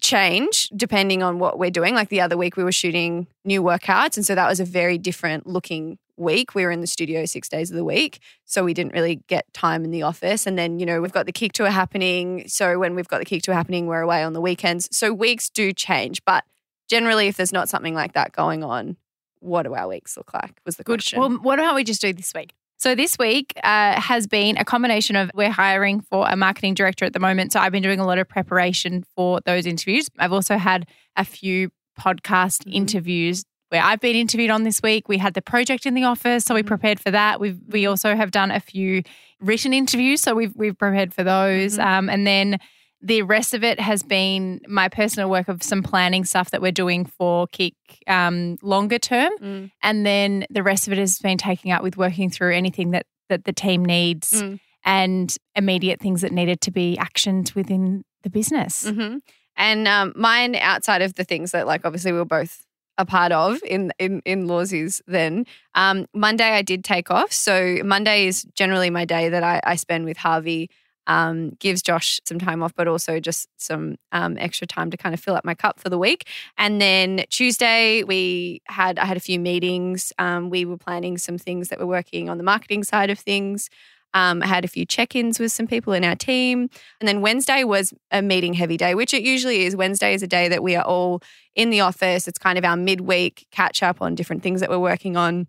change 0.00 0.68
depending 0.76 1.22
on 1.22 1.38
what 1.38 1.58
we're 1.58 1.70
doing. 1.70 1.94
Like 1.94 2.08
the 2.08 2.20
other 2.20 2.36
week 2.36 2.56
we 2.56 2.64
were 2.64 2.72
shooting 2.72 3.26
new 3.44 3.62
workouts. 3.62 4.16
And 4.16 4.24
so 4.24 4.34
that 4.34 4.48
was 4.48 4.60
a 4.60 4.64
very 4.64 4.98
different 4.98 5.46
looking 5.46 5.98
week. 6.18 6.54
We 6.54 6.64
were 6.64 6.70
in 6.70 6.80
the 6.80 6.86
studio 6.86 7.24
six 7.26 7.48
days 7.48 7.70
of 7.70 7.76
the 7.76 7.84
week. 7.84 8.20
So 8.44 8.64
we 8.64 8.74
didn't 8.74 8.92
really 8.92 9.20
get 9.28 9.52
time 9.52 9.84
in 9.84 9.90
the 9.90 10.02
office. 10.02 10.46
And 10.46 10.58
then, 10.58 10.78
you 10.78 10.86
know, 10.86 11.00
we've 11.00 11.12
got 11.12 11.26
the 11.26 11.32
kick 11.32 11.52
tour 11.52 11.70
happening. 11.70 12.44
So 12.48 12.78
when 12.78 12.94
we've 12.94 13.08
got 13.08 13.18
the 13.18 13.24
kick 13.24 13.42
tour 13.42 13.54
happening, 13.54 13.86
we're 13.86 14.00
away 14.00 14.22
on 14.22 14.32
the 14.32 14.40
weekends. 14.40 14.88
So 14.96 15.12
weeks 15.12 15.48
do 15.48 15.72
change. 15.72 16.24
But 16.24 16.44
generally, 16.88 17.28
if 17.28 17.36
there's 17.36 17.52
not 17.52 17.68
something 17.68 17.94
like 17.94 18.12
that 18.14 18.32
going 18.32 18.62
on, 18.64 18.96
what 19.40 19.62
do 19.64 19.74
our 19.74 19.86
weeks 19.86 20.16
look 20.16 20.32
like? 20.34 20.60
Was 20.66 20.76
the 20.76 20.84
Good. 20.84 20.98
question. 20.98 21.20
Well, 21.20 21.30
what 21.30 21.58
about 21.58 21.74
we 21.74 21.84
just 21.84 22.00
do 22.00 22.12
this 22.12 22.32
week? 22.34 22.54
So 22.80 22.94
this 22.94 23.18
week 23.18 23.52
uh, 23.64 24.00
has 24.00 24.26
been 24.28 24.56
a 24.56 24.64
combination 24.64 25.16
of 25.16 25.30
we're 25.34 25.50
hiring 25.50 26.00
for 26.00 26.26
a 26.28 26.36
marketing 26.36 26.74
director 26.74 27.04
at 27.04 27.12
the 27.12 27.18
moment. 27.18 27.52
So 27.52 27.58
I've 27.60 27.72
been 27.72 27.82
doing 27.82 27.98
a 27.98 28.06
lot 28.06 28.18
of 28.18 28.28
preparation 28.28 29.04
for 29.16 29.40
those 29.44 29.66
interviews. 29.66 30.08
I've 30.18 30.32
also 30.32 30.56
had 30.58 30.86
a 31.16 31.24
few 31.24 31.70
podcast 31.98 32.64
Mhm. 32.64 32.72
interviews 32.74 33.44
where 33.70 33.82
I've 33.82 34.00
been 34.00 34.16
interviewed 34.16 34.50
on 34.50 34.62
this 34.64 34.80
week. 34.82 35.08
We 35.08 35.18
had 35.18 35.34
the 35.34 35.42
project 35.42 35.86
in 35.86 35.94
the 35.94 36.04
office, 36.04 36.44
so 36.44 36.54
we 36.54 36.62
Mhm. 36.62 36.66
prepared 36.66 37.00
for 37.00 37.10
that. 37.10 37.40
We've 37.40 37.58
we 37.68 37.86
also 37.86 38.14
have 38.16 38.30
done 38.30 38.50
a 38.50 38.60
few 38.60 39.02
written 39.40 39.72
interviews, 39.72 40.20
so 40.20 40.34
we've 40.34 40.52
we've 40.56 40.76
prepared 40.78 41.12
for 41.14 41.24
those. 41.24 41.78
Mhm. 41.78 41.84
Um, 41.84 42.10
and 42.10 42.26
then 42.26 42.58
the 43.00 43.22
rest 43.22 43.54
of 43.54 43.62
it 43.62 43.78
has 43.78 44.02
been 44.02 44.60
my 44.66 44.88
personal 44.88 45.30
work 45.30 45.46
of 45.48 45.62
some 45.62 45.82
planning 45.84 46.24
stuff 46.24 46.50
that 46.50 46.60
we're 46.60 46.72
doing 46.72 47.04
for 47.06 47.46
Kick 47.46 47.74
um, 48.08 48.56
longer 48.60 48.98
term. 48.98 49.30
Mm. 49.40 49.70
And 49.84 50.04
then 50.04 50.46
the 50.50 50.64
rest 50.64 50.88
of 50.88 50.92
it 50.92 50.98
has 50.98 51.18
been 51.20 51.38
taking 51.38 51.70
up 51.70 51.82
with 51.82 51.96
working 51.96 52.28
through 52.28 52.54
anything 52.54 52.90
that 52.90 53.06
that 53.28 53.44
the 53.44 53.52
team 53.52 53.84
needs 53.84 54.42
Mm. 54.42 54.58
and 54.84 55.36
immediate 55.54 56.00
things 56.00 56.22
that 56.22 56.32
needed 56.32 56.60
to 56.62 56.70
be 56.70 56.96
actioned 56.98 57.54
within 57.54 58.04
the 58.24 58.30
business. 58.30 58.88
hmm 58.88 59.18
And 59.54 59.86
um, 59.86 60.12
mine, 60.16 60.54
outside 60.56 61.02
of 61.02 61.14
the 61.14 61.24
things 61.24 61.50
that, 61.50 61.66
like, 61.66 61.82
obviously 61.84 62.10
we 62.12 62.18
were 62.18 62.24
both 62.24 62.64
a 62.98 63.06
part 63.06 63.32
of 63.32 63.62
in 63.62 63.92
in 63.98 64.20
in 64.26 64.46
Lawsies 64.46 65.00
then. 65.06 65.46
Um, 65.74 66.06
Monday 66.12 66.50
I 66.50 66.62
did 66.62 66.84
take 66.84 67.10
off, 67.10 67.32
so 67.32 67.78
Monday 67.84 68.26
is 68.26 68.44
generally 68.54 68.90
my 68.90 69.04
day 69.04 69.28
that 69.28 69.42
I, 69.42 69.60
I 69.64 69.76
spend 69.76 70.04
with 70.04 70.18
Harvey. 70.18 70.68
Um, 71.06 71.52
gives 71.58 71.80
Josh 71.80 72.20
some 72.28 72.38
time 72.38 72.62
off, 72.62 72.74
but 72.74 72.86
also 72.86 73.18
just 73.18 73.48
some 73.56 73.96
um, 74.12 74.36
extra 74.36 74.66
time 74.66 74.90
to 74.90 74.98
kind 74.98 75.14
of 75.14 75.20
fill 75.20 75.34
up 75.36 75.42
my 75.42 75.54
cup 75.54 75.80
for 75.80 75.88
the 75.88 75.96
week. 75.96 76.28
And 76.58 76.82
then 76.82 77.24
Tuesday 77.30 78.02
we 78.04 78.60
had 78.66 78.98
I 78.98 79.06
had 79.06 79.16
a 79.16 79.20
few 79.20 79.40
meetings. 79.40 80.12
Um, 80.18 80.50
we 80.50 80.66
were 80.66 80.76
planning 80.76 81.16
some 81.16 81.38
things 81.38 81.68
that 81.70 81.78
we're 81.78 81.86
working 81.86 82.28
on 82.28 82.36
the 82.36 82.44
marketing 82.44 82.84
side 82.84 83.08
of 83.08 83.18
things. 83.18 83.70
Um, 84.14 84.42
I 84.42 84.46
had 84.46 84.64
a 84.64 84.68
few 84.68 84.84
check-ins 84.86 85.38
with 85.38 85.52
some 85.52 85.66
people 85.66 85.92
in 85.92 86.02
our 86.04 86.14
team. 86.16 86.68
And 87.00 87.06
then 87.08 87.20
Wednesday 87.20 87.62
was 87.64 87.92
a 88.10 88.22
meeting 88.22 88.54
heavy 88.54 88.76
day, 88.76 88.94
which 88.94 89.12
it 89.12 89.22
usually 89.22 89.64
is. 89.64 89.76
Wednesday 89.76 90.14
is 90.14 90.22
a 90.22 90.26
day 90.26 90.48
that 90.48 90.62
we 90.62 90.76
are 90.76 90.84
all 90.84 91.20
in 91.54 91.70
the 91.70 91.80
office. 91.80 92.26
It's 92.26 92.38
kind 92.38 92.58
of 92.58 92.64
our 92.64 92.76
midweek 92.76 93.46
catch 93.50 93.82
up 93.82 94.00
on 94.00 94.14
different 94.14 94.42
things 94.42 94.60
that 94.60 94.70
we're 94.70 94.78
working 94.78 95.16
on, 95.16 95.46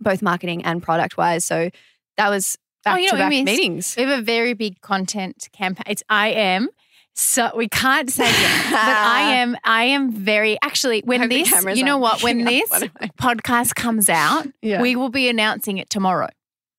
both 0.00 0.22
marketing 0.22 0.64
and 0.64 0.82
product 0.82 1.16
wise. 1.16 1.44
So 1.44 1.70
that 2.16 2.28
was 2.30 2.56
Oh, 2.86 2.92
back 2.94 3.10
to 3.10 3.16
back 3.16 3.30
meetings. 3.30 3.94
We 3.96 4.04
have 4.04 4.18
a 4.20 4.22
very 4.22 4.54
big 4.54 4.80
content 4.80 5.48
campaign. 5.52 5.84
It's 5.88 6.02
I 6.08 6.28
am. 6.28 6.68
So 7.14 7.50
we 7.56 7.68
can't 7.68 8.08
say 8.08 8.24
yet, 8.30 8.64
but 8.70 8.78
I 8.78 9.32
am. 9.34 9.56
I 9.64 9.84
am 9.86 10.12
very 10.12 10.56
actually. 10.62 11.02
When 11.04 11.28
this, 11.28 11.50
you 11.76 11.82
know 11.84 11.98
what? 11.98 12.22
When 12.22 12.44
this 12.44 12.70
up, 12.70 12.80
by 12.80 12.86
the 12.86 12.92
way. 13.02 13.10
podcast 13.20 13.74
comes 13.74 14.08
out, 14.08 14.46
Yeah. 14.62 14.80
we 14.80 14.94
will 14.94 15.08
be 15.10 15.28
announcing 15.28 15.78
it 15.78 15.90
tomorrow. 15.90 16.28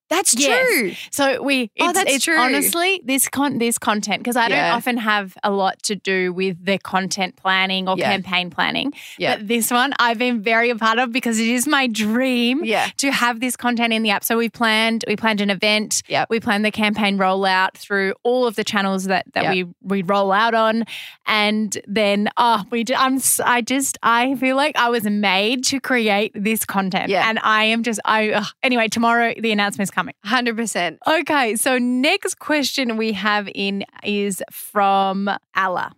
That's 0.10 0.34
Yes. 0.38 0.68
true. 0.68 0.92
So 1.12 1.42
we, 1.44 1.70
Oh, 1.80 1.92
that's 1.94 2.12
it's 2.16 2.26
true. 2.26 2.38
honestly 2.38 3.02
this 3.06 3.28
con 3.30 3.60
this 3.60 3.78
content 3.78 4.20
because 4.24 4.36
I 4.36 4.48
Yeah. 4.48 4.68
don't 4.70 4.78
often 4.78 4.98
have 4.98 5.38
a 5.44 5.52
lot 5.52 5.82
to 5.84 5.96
do 5.96 6.34
with 6.34 6.64
the 6.66 6.78
content 6.80 7.36
planning 7.36 7.88
or 7.88 7.96
Yeah. 7.98 8.12
campaign 8.12 8.50
planning. 8.50 8.92
Yeah. 9.18 9.36
But 9.38 9.48
this 9.48 9.70
one 9.72 9.94
I've 10.00 10.18
been 10.18 10.42
very 10.42 10.70
a 10.72 10.76
part 10.76 10.98
of 11.00 11.12
because 11.12 11.40
it 11.40 11.48
is 11.48 11.68
my 11.68 11.88
dream 11.88 12.64
Yeah. 12.64 12.88
to 12.98 13.12
have 13.12 13.40
this 13.40 13.56
content 13.56 13.94
in 13.94 14.02
the 14.04 14.10
app. 14.10 14.24
So 14.24 14.38
we 14.38 14.50
planned 14.50 15.06
we 15.08 15.16
planned 15.16 15.42
an 15.42 15.50
event. 15.52 16.02
Yep. 16.08 16.28
We 16.30 16.40
planned 16.40 16.66
the 16.66 16.72
campaign 16.72 17.18
rollout 17.18 17.74
through 17.76 18.14
all 18.24 18.48
of 18.48 18.56
the 18.56 18.64
channels 18.64 19.04
that 19.06 19.26
that 19.34 19.44
Yep. 19.44 19.54
we 19.54 19.66
we 19.84 20.02
roll 20.04 20.32
out 20.32 20.54
on, 20.56 20.86
and 21.28 21.78
then 21.88 22.30
oh 22.38 22.64
we 22.72 22.84
did, 22.84 22.96
I'm 22.96 23.20
I 23.46 23.62
just 23.62 23.98
I 24.02 24.36
feel 24.36 24.56
like 24.56 24.76
I 24.78 24.90
was 24.90 25.04
made 25.04 25.64
to 25.66 25.80
create 25.80 26.32
this 26.34 26.66
content, 26.66 27.10
Yeah. 27.10 27.30
and 27.30 27.40
I 27.44 27.66
am 27.66 27.84
just 27.84 28.00
I 28.06 28.30
ugh. 28.30 28.48
anyway 28.64 28.88
tomorrow 28.88 29.34
the 29.40 29.52
announcement's 29.52 29.92
coming. 30.00 30.14
100%. 30.26 30.98
Okay, 31.08 31.56
so 31.56 31.78
next 31.78 32.40
question 32.40 32.96
we 32.96 33.14
have 33.14 33.50
in 33.54 33.84
is 34.04 34.42
from 34.52 35.30
Alla. 35.56 35.92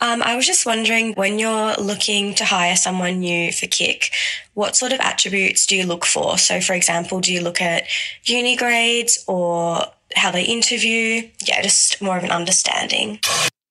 Um, 0.00 0.22
I 0.22 0.36
was 0.36 0.46
just 0.46 0.66
wondering 0.66 1.14
when 1.14 1.38
you're 1.38 1.74
looking 1.74 2.34
to 2.36 2.44
hire 2.44 2.76
someone 2.76 3.20
new 3.20 3.52
for 3.52 3.66
Kick, 3.66 4.10
what 4.54 4.76
sort 4.76 4.92
of 4.92 5.00
attributes 5.00 5.66
do 5.66 5.76
you 5.76 5.86
look 5.86 6.04
for? 6.04 6.38
So, 6.38 6.60
for 6.60 6.74
example, 6.74 7.20
do 7.20 7.32
you 7.32 7.40
look 7.40 7.60
at 7.60 7.84
uni 8.24 8.56
grades 8.56 9.24
or 9.26 9.84
how 10.14 10.30
they 10.30 10.44
interview? 10.44 11.28
Yeah, 11.44 11.62
just 11.62 12.00
more 12.00 12.16
of 12.16 12.24
an 12.24 12.30
understanding. 12.30 13.20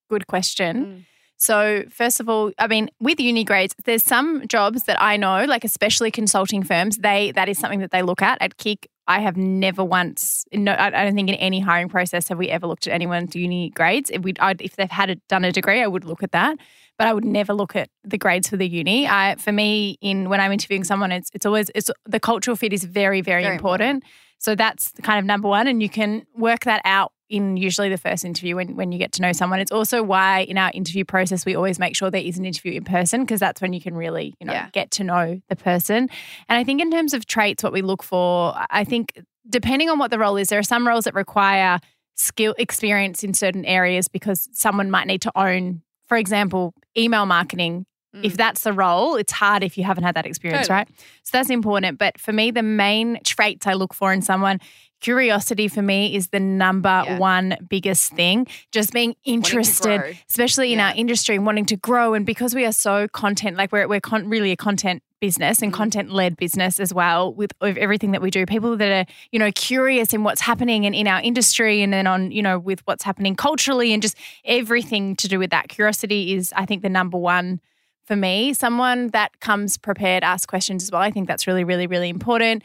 Good 0.10 0.28
question. 0.28 0.86
Mm. 0.86 1.13
So, 1.44 1.84
first 1.90 2.22
of 2.22 2.30
all, 2.30 2.54
I 2.58 2.68
mean, 2.68 2.90
with 3.02 3.20
uni 3.20 3.44
grades, 3.44 3.76
there's 3.84 4.06
some 4.06 4.48
jobs 4.48 4.84
that 4.84 4.96
I 5.02 5.18
know, 5.18 5.44
like 5.44 5.66
especially 5.66 6.10
consulting 6.10 6.64
firms, 6.64 7.00
they 7.00 7.34
that 7.34 7.50
is 7.50 7.60
something 7.60 7.82
that 7.82 7.92
they 7.92 8.02
look 8.02 8.22
at. 8.22 8.42
At 8.42 8.56
Kick, 8.56 8.88
I 9.10 9.20
have 9.20 9.36
never 9.36 9.84
once, 9.84 10.46
no, 10.54 10.74
I 10.80 10.90
don't 10.90 11.16
think 11.16 11.28
in 11.28 11.36
any 11.36 11.60
hiring 11.60 11.90
process 11.90 12.30
have 12.30 12.38
we 12.38 12.48
ever 12.48 12.66
looked 12.66 12.88
at 12.88 12.94
anyone's 12.94 13.36
uni 13.36 13.72
grades. 13.72 14.10
If 14.10 14.22
we, 14.22 14.34
I'd, 14.40 14.62
if 14.62 14.78
they've 14.78 14.90
had 14.90 15.10
a, 15.10 15.16
done 15.28 15.44
a 15.44 15.52
degree, 15.52 15.82
I 15.82 15.88
would 15.88 16.06
look 16.06 16.24
at 16.24 16.32
that, 16.32 16.58
but 16.98 17.08
I 17.08 17.14
would 17.14 17.26
never 17.26 17.54
look 17.54 17.76
at 17.76 17.90
the 18.06 18.18
grades 18.18 18.48
for 18.48 18.56
the 18.56 18.66
uni. 18.66 19.06
I, 19.06 19.36
for 19.36 19.52
me, 19.52 19.98
in 20.00 20.30
when 20.30 20.40
I'm 20.40 20.54
interviewing 20.54 20.86
someone, 20.86 21.12
it's 21.12 21.30
it's 21.34 21.46
always 21.46 21.70
it's 21.76 21.90
the 22.06 22.22
cultural 22.22 22.56
fit 22.56 22.72
is 22.72 22.86
very 22.86 23.20
very, 23.20 23.44
Very 23.44 23.56
important. 23.56 24.06
So 24.38 24.56
that's 24.56 24.92
kind 25.04 25.20
of 25.20 25.26
number 25.26 25.48
one, 25.48 25.68
and 25.68 25.82
you 25.82 25.90
can 25.90 26.26
work 26.36 26.66
that 26.66 26.82
out 26.84 27.13
in 27.34 27.58
usually 27.58 27.90
the 27.90 27.98
first 27.98 28.24
interview 28.24 28.56
when, 28.56 28.76
when 28.76 28.92
you 28.92 29.00
get 29.00 29.12
to 29.14 29.22
know 29.24 29.32
someone. 29.34 29.60
It's 29.60 29.72
also 29.72 30.04
why 30.04 30.42
in 30.42 30.60
our 30.60 30.70
interview 30.72 31.04
process 31.04 31.48
we 31.48 31.56
always 31.56 31.80
make 31.80 31.96
sure 31.96 32.12
there 32.12 32.22
is 32.22 32.38
an 32.38 32.46
interview 32.46 32.74
in 32.74 32.84
person 32.84 33.22
because 33.22 33.40
that's 33.40 33.60
when 33.60 33.74
you 33.74 33.82
can 33.82 33.96
really 33.96 34.36
you 34.40 34.46
know 34.46 34.54
Yeah. 34.54 34.70
get 34.72 34.92
to 34.92 35.04
know 35.04 35.42
the 35.50 35.56
person. 35.56 36.10
And 36.48 36.60
I 36.60 36.64
think 36.64 36.80
in 36.80 36.92
terms 36.92 37.16
of 37.16 37.26
traits, 37.26 37.64
what 37.64 37.74
we 37.74 37.82
look 37.82 38.04
for, 38.04 38.54
I 38.70 38.84
think 38.84 39.20
depending 39.50 39.90
on 39.90 39.98
what 39.98 40.12
the 40.12 40.20
role 40.20 40.38
is, 40.38 40.50
there 40.50 40.60
are 40.60 40.64
some 40.64 40.88
roles 40.88 41.06
that 41.06 41.16
require 41.16 41.80
skill 42.16 42.54
experience 42.60 43.24
in 43.24 43.34
certain 43.34 43.66
areas 43.66 44.08
because 44.08 44.48
someone 44.54 44.92
might 44.92 45.08
need 45.08 45.22
to 45.24 45.32
own, 45.36 45.82
for 46.08 46.18
example, 46.18 46.76
email 46.96 47.26
marketing. 47.26 47.88
If 48.22 48.34
mm. 48.34 48.38
that's 48.38 48.62
the 48.62 48.74
role, 48.74 49.16
it's 49.16 49.32
hard 49.32 49.64
if 49.64 49.76
you 49.76 49.84
haven't 49.84 50.04
had 50.04 50.14
that 50.14 50.28
experience, 50.28 50.68
Totally. 50.68 50.78
right? 50.78 50.90
So 51.24 51.32
that's 51.34 51.50
important. 51.50 51.98
But 51.98 52.20
for 52.20 52.32
me, 52.32 52.52
the 52.52 52.62
main 52.62 53.20
traits 53.24 53.66
I 53.66 53.74
look 53.74 53.92
for 53.92 54.14
in 54.14 54.22
someone, 54.22 54.60
curiosity 55.04 55.68
for 55.68 55.82
me 55.82 56.16
is 56.16 56.30
the 56.30 56.40
number 56.40 57.04
Yeah. 57.06 57.18
one 57.20 57.58
biggest 57.70 58.14
thing. 58.14 58.48
Just 58.72 58.94
being 58.94 59.16
interested, 59.26 60.18
especially 60.30 60.72
in 60.74 60.80
Yeah. 60.80 60.90
our 60.90 60.96
industry 60.96 61.36
and 61.36 61.46
wanting 61.46 61.66
to 61.68 61.76
grow. 61.76 62.14
And 62.14 62.26
because 62.26 62.56
we 62.56 62.66
are 62.66 62.72
so 62.72 63.08
content, 63.10 63.58
like 63.58 63.72
we're, 63.74 63.88
we're 63.88 64.00
con- 64.00 64.30
really 64.30 64.52
a 64.52 64.56
content 64.56 65.04
business 65.20 65.62
and 65.62 65.72
Mhm. 65.72 65.76
content 65.76 66.12
led 66.12 66.36
business 66.38 66.80
as 66.80 66.94
well 66.94 67.34
with, 67.34 67.52
everything 67.62 68.12
that 68.12 68.22
we 68.22 68.30
do. 68.32 68.46
People 68.46 68.76
that 68.78 68.92
are, 68.92 69.06
you 69.32 69.40
know, 69.40 69.52
curious 69.52 70.14
in 70.14 70.24
what's 70.24 70.42
happening 70.42 70.84
in, 70.86 70.94
in 70.94 71.08
our 71.08 71.22
industry 71.22 71.82
and 71.82 71.92
then 71.94 72.08
on, 72.08 72.32
you 72.32 72.42
know, 72.42 72.58
with 72.60 72.82
what's 72.86 73.04
happening 73.04 73.36
culturally 73.36 73.94
and 73.94 74.02
just 74.02 74.18
everything 74.46 75.16
to 75.18 75.28
do 75.28 75.38
with 75.40 75.50
that. 75.52 75.68
Curiosity 75.70 76.34
is, 76.34 76.54
I 76.56 76.66
think, 76.66 76.82
the 76.82 76.90
number 76.90 77.18
one 77.18 77.60
for 78.06 78.16
me. 78.18 78.54
Someone 78.54 79.10
that 79.10 79.40
comes 79.40 79.78
prepared, 79.78 80.24
ask 80.24 80.48
questions 80.48 80.84
as 80.84 80.92
well. 80.92 81.02
I 81.02 81.12
think 81.12 81.28
that's 81.28 81.48
really, 81.48 81.64
really, 81.64 81.88
really 81.88 82.10
important. 82.10 82.64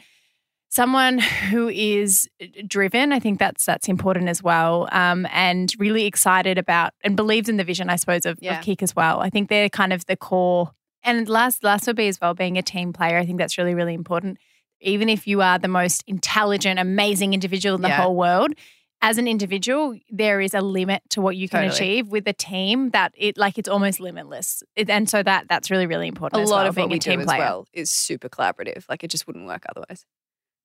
Someone 0.71 1.17
who 1.17 1.67
is 1.67 2.29
driven, 2.67 3.11
I 3.11 3.19
think 3.19 3.39
that's 3.39 3.65
that's 3.65 3.87
important 3.87 4.29
as 4.29 4.43
well, 4.43 4.87
um, 4.91 5.27
and 5.31 5.73
really 5.79 6.05
excited 6.05 6.59
about 6.59 6.93
and 7.03 7.15
believes 7.15 7.49
in 7.49 7.57
the 7.57 7.63
vision, 7.63 7.89
I 7.89 7.95
suppose, 7.95 8.25
of, 8.25 8.37
Yeah. 8.39 8.59
of 8.59 8.63
Kick 8.65 8.83
as 8.83 8.95
well. 8.95 9.19
I 9.19 9.29
think 9.31 9.49
they're 9.49 9.69
kind 9.69 9.91
of 9.91 10.05
the 10.05 10.15
core. 10.15 10.71
And 11.03 11.27
last, 11.27 11.63
last 11.63 11.87
would 11.87 11.95
be 11.95 12.07
as 12.07 12.21
well 12.21 12.35
being 12.35 12.57
a 12.57 12.61
team 12.61 12.93
player. 12.93 13.17
I 13.17 13.25
think 13.25 13.39
that's 13.39 13.57
really, 13.57 13.73
really 13.73 13.95
important. 13.95 14.37
Even 14.79 15.09
if 15.09 15.25
you 15.27 15.41
are 15.41 15.57
the 15.57 15.67
most 15.67 16.03
intelligent, 16.07 16.79
amazing 16.79 17.33
individual 17.33 17.75
in 17.75 17.81
the 17.81 17.87
Yeah. 17.87 18.01
whole 18.03 18.15
world, 18.15 18.53
as 19.01 19.17
an 19.17 19.27
individual, 19.27 19.97
there 20.11 20.39
is 20.39 20.53
a 20.53 20.61
limit 20.61 21.01
to 21.09 21.21
what 21.21 21.35
you 21.35 21.49
can 21.49 21.63
Totally. 21.69 21.75
achieve 21.93 22.09
with 22.09 22.27
a 22.27 22.33
team 22.33 22.89
that 22.91 23.13
it 23.17 23.37
like 23.37 23.57
it's 23.57 23.69
almost 23.69 23.99
limitless. 23.99 24.61
It, 24.75 24.89
and 24.89 25.09
so 25.09 25.23
that 25.23 25.47
that's 25.49 25.71
really, 25.71 25.87
really 25.87 26.07
important. 26.07 26.43
A 26.43 26.45
lot 26.45 26.59
well, 26.59 26.67
of 26.67 26.75
being 26.75 26.91
a 26.93 26.99
team 26.99 27.21
player. 27.23 27.37
as 27.37 27.39
well 27.39 27.65
is 27.73 27.89
super 27.89 28.29
collaborative. 28.29 28.83
Like 28.87 29.03
it 29.03 29.07
just 29.09 29.25
wouldn't 29.25 29.47
work 29.47 29.63
otherwise. 29.69 30.05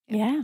Yeah. 0.08 0.42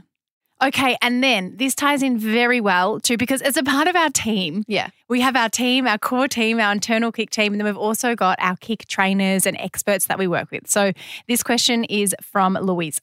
Okay, 0.63 0.97
and 1.01 1.25
then 1.25 1.57
this 1.57 1.75
ties 1.75 2.03
in 2.03 2.19
very 2.19 2.61
well 2.61 3.01
too 3.01 3.17
because 3.17 3.41
as 3.41 3.57
a 3.57 3.63
part 3.63 3.89
of 3.89 3.97
our 3.97 4.11
team, 4.11 4.63
Yeah. 4.69 4.91
we 5.09 5.23
have 5.23 5.35
our 5.35 5.49
team, 5.49 5.87
our 5.87 5.97
core 5.97 6.29
team, 6.29 6.61
our 6.61 6.71
internal 6.71 7.11
kick 7.13 7.31
team, 7.31 7.53
and 7.55 7.61
then 7.61 7.65
we've 7.65 7.77
also 7.79 8.15
got 8.15 8.39
our 8.41 8.57
kick 8.57 8.87
trainers 8.87 9.47
and 9.47 9.57
experts 9.57 10.07
that 10.07 10.19
we 10.19 10.27
work 10.27 10.51
with. 10.51 10.69
So 10.69 10.93
this 11.29 11.43
question 11.43 11.85
is 11.85 12.15
from 12.21 12.55
Louise. 12.61 13.01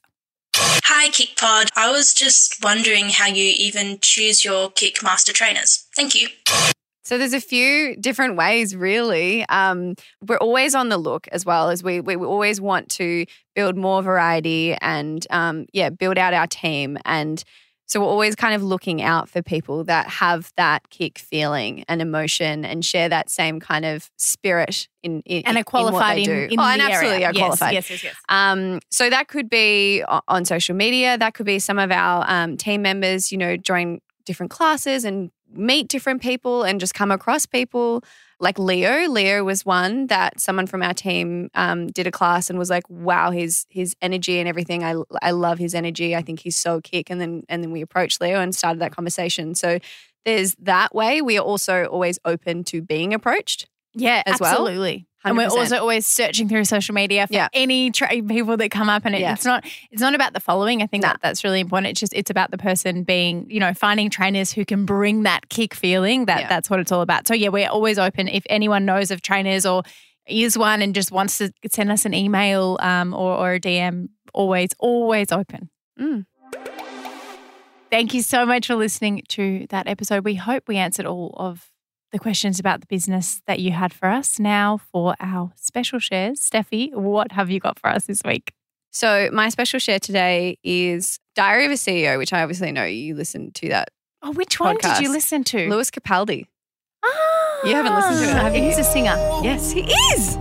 Hi, 0.54 1.08
KickPod. 1.10 1.70
I 1.76 1.90
was 1.90 2.14
just 2.14 2.62
wondering 2.62 3.10
how 3.10 3.26
you 3.26 3.52
even 3.56 3.98
choose 4.00 4.44
your 4.44 4.70
Kick 4.70 5.02
Master 5.02 5.32
trainers. 5.32 5.86
Thank 5.96 6.14
you. 6.14 6.28
So 7.08 7.16
there's 7.16 7.32
a 7.32 7.40
few 7.40 7.96
different 7.96 8.36
ways, 8.36 8.76
really. 8.76 9.42
Um, 9.48 9.94
we're 10.26 10.36
always 10.36 10.74
on 10.74 10.90
the 10.90 10.98
look 10.98 11.26
as 11.32 11.46
well 11.46 11.70
as 11.70 11.82
we 11.82 12.00
we 12.00 12.16
always 12.16 12.60
want 12.60 12.90
to 12.90 13.24
build 13.54 13.78
more 13.78 14.02
variety 14.02 14.74
and 14.82 15.26
um, 15.30 15.64
yeah, 15.72 15.88
build 15.88 16.18
out 16.18 16.34
our 16.34 16.46
team. 16.46 16.98
And 17.06 17.42
so 17.86 18.00
we're 18.00 18.08
always 18.08 18.36
kind 18.36 18.54
of 18.54 18.62
looking 18.62 19.00
out 19.00 19.30
for 19.30 19.40
people 19.40 19.84
that 19.84 20.06
have 20.06 20.52
that 20.58 20.90
kick 20.90 21.18
feeling 21.18 21.82
and 21.88 22.02
emotion 22.02 22.66
and 22.66 22.84
share 22.84 23.08
that 23.08 23.30
same 23.30 23.58
kind 23.58 23.86
of 23.86 24.10
spirit 24.18 24.86
in, 25.02 25.22
in 25.24 25.44
And 25.46 25.56
in 25.56 25.62
are 25.62 25.64
qualified 25.64 26.18
in, 26.18 26.24
do. 26.26 26.48
in 26.50 26.60
oh, 26.60 26.62
and 26.62 26.82
absolutely 26.82 27.24
area. 27.24 27.28
are 27.28 27.32
Yes, 27.32 27.38
qualified. 27.38 27.72
Yes, 27.72 27.88
yes, 27.88 28.04
yes. 28.04 28.16
Um, 28.28 28.80
so 28.90 29.08
that 29.08 29.28
could 29.28 29.48
be 29.48 30.04
on 30.06 30.44
social 30.44 30.76
media. 30.76 31.16
That 31.16 31.32
could 31.32 31.46
be 31.46 31.58
some 31.58 31.78
of 31.78 31.90
our 31.90 32.26
um, 32.28 32.58
team 32.58 32.82
members, 32.82 33.32
you 33.32 33.38
know, 33.38 33.56
join 33.56 34.00
different 34.26 34.50
classes 34.50 35.06
and 35.06 35.30
meet 35.52 35.88
different 35.88 36.22
people 36.22 36.62
and 36.62 36.80
just 36.80 36.94
come 36.94 37.10
across 37.10 37.46
people. 37.46 38.02
Like 38.40 38.58
Leo, 38.58 39.08
Leo 39.08 39.42
was 39.42 39.66
one 39.66 40.06
that 40.06 40.40
someone 40.40 40.66
from 40.66 40.82
our 40.82 40.94
team 40.94 41.50
um, 41.54 41.88
did 41.88 42.06
a 42.06 42.12
class 42.12 42.50
and 42.50 42.58
was 42.58 42.70
like, 42.70 42.88
"Wow, 42.88 43.30
his 43.32 43.66
his 43.68 43.96
energy 44.00 44.38
and 44.38 44.48
everything. 44.48 44.84
I 44.84 44.94
I 45.20 45.32
love 45.32 45.58
his 45.58 45.74
energy. 45.74 46.14
I 46.14 46.22
think 46.22 46.40
he's 46.40 46.56
so 46.56 46.80
kick." 46.80 47.10
And 47.10 47.20
then 47.20 47.42
and 47.48 47.62
then 47.62 47.72
we 47.72 47.82
approached 47.82 48.20
Leo 48.20 48.40
and 48.40 48.54
started 48.54 48.80
that 48.80 48.92
conversation. 48.92 49.54
So 49.54 49.78
there's 50.24 50.54
that 50.60 50.94
way. 50.94 51.20
We 51.20 51.36
are 51.38 51.44
also 51.44 51.86
always 51.86 52.18
open 52.24 52.62
to 52.64 52.80
being 52.80 53.12
approached. 53.12 53.66
Yeah, 53.94 54.22
as 54.26 54.40
well. 54.40 55.07
Absolutely. 55.24 55.44
And 55.44 55.52
we're 55.52 55.60
also 55.60 55.78
always 55.78 56.06
searching 56.06 56.48
through 56.48 56.64
social 56.64 56.94
media 56.94 57.26
for 57.26 57.32
Yeah. 57.34 57.48
any 57.52 57.90
tra- 57.90 58.08
people 58.22 58.56
that 58.56 58.70
come 58.70 58.88
up, 58.88 59.04
and 59.04 59.14
it, 59.14 59.20
Yeah. 59.20 59.32
it's 59.34 59.44
not 59.44 59.64
it's 59.90 60.00
not 60.02 60.14
about 60.14 60.32
the 60.32 60.40
following. 60.40 60.82
I 60.82 60.86
think 60.86 61.02
Nah. 61.02 61.10
that 61.14 61.20
that's 61.22 61.44
really 61.44 61.60
important. 61.60 61.90
It's 61.90 62.00
just 62.00 62.12
it's 62.14 62.30
about 62.30 62.50
the 62.50 62.58
person 62.58 63.02
being, 63.04 63.46
you 63.50 63.60
know, 63.60 63.74
finding 63.74 64.10
trainers 64.10 64.52
who 64.52 64.64
can 64.64 64.84
bring 64.86 65.24
that 65.24 65.48
kick 65.48 65.74
feeling. 65.74 66.26
That 66.26 66.40
Yeah. 66.42 66.48
that's 66.48 66.70
what 66.70 66.80
it's 66.80 66.92
all 66.92 67.00
about. 67.02 67.26
So 67.28 67.34
yeah, 67.34 67.48
we're 67.48 67.68
always 67.68 67.98
open. 67.98 68.28
If 68.28 68.44
anyone 68.48 68.84
knows 68.84 69.10
of 69.10 69.22
trainers 69.22 69.64
or 69.66 69.82
is 70.26 70.58
one 70.58 70.82
and 70.82 70.94
just 70.94 71.10
wants 71.10 71.38
to 71.38 71.50
send 71.70 71.90
us 71.90 72.04
an 72.04 72.12
email 72.14 72.76
um, 72.80 73.14
or 73.14 73.34
or 73.36 73.54
a 73.54 73.60
DM, 73.60 74.08
always 74.34 74.70
always 74.78 75.32
open. 75.32 75.70
Mm. 75.98 76.26
Thank 77.90 78.12
you 78.12 78.20
so 78.20 78.44
much 78.44 78.66
for 78.66 78.74
listening 78.76 79.22
to 79.28 79.66
that 79.70 79.86
episode. 79.88 80.24
We 80.24 80.34
hope 80.34 80.64
we 80.68 80.76
answered 80.76 81.06
all 81.06 81.34
of 81.38 81.70
the 82.12 82.18
questions 82.18 82.58
about 82.58 82.80
the 82.80 82.86
business 82.86 83.42
that 83.46 83.58
you 83.60 83.72
had 83.72 83.92
for 83.92 84.08
us. 84.08 84.38
Now 84.38 84.78
for 84.78 85.14
our 85.20 85.52
special 85.56 85.98
shares. 85.98 86.40
Steffi, 86.40 86.94
what 86.94 87.32
have 87.32 87.50
you 87.50 87.60
got 87.60 87.78
for 87.78 87.88
us 87.90 88.06
this 88.06 88.22
week? 88.24 88.52
So 88.90 89.28
my 89.32 89.48
special 89.50 89.78
share 89.78 89.98
today 89.98 90.56
is 90.62 91.18
Diary 91.34 91.66
of 91.66 91.70
a 91.72 91.74
CEO, 91.74 92.16
which 92.18 92.32
I 92.32 92.42
obviously 92.42 92.72
know 92.72 92.84
you 92.84 93.14
listened 93.14 93.54
to 93.56 93.68
that. 93.68 93.88
Oh, 94.22 94.32
which 94.32 94.58
one 94.58 94.76
did 94.80 94.98
you 95.00 95.12
listen 95.12 95.44
to? 95.44 95.68
Lewis 95.68 95.90
Capaldi. 95.90 96.46
Ah, 97.04 97.60
You 97.64 97.74
haven't 97.74 97.94
listened 97.94 98.16
to 98.24 98.30
it, 98.30 98.42
have 98.42 98.56
you? 98.56 98.62
He's 98.62 98.78
a 98.78 98.84
singer. 98.84 99.14
Yes, 99.42 99.70
he 99.70 99.82
is. 99.82 100.36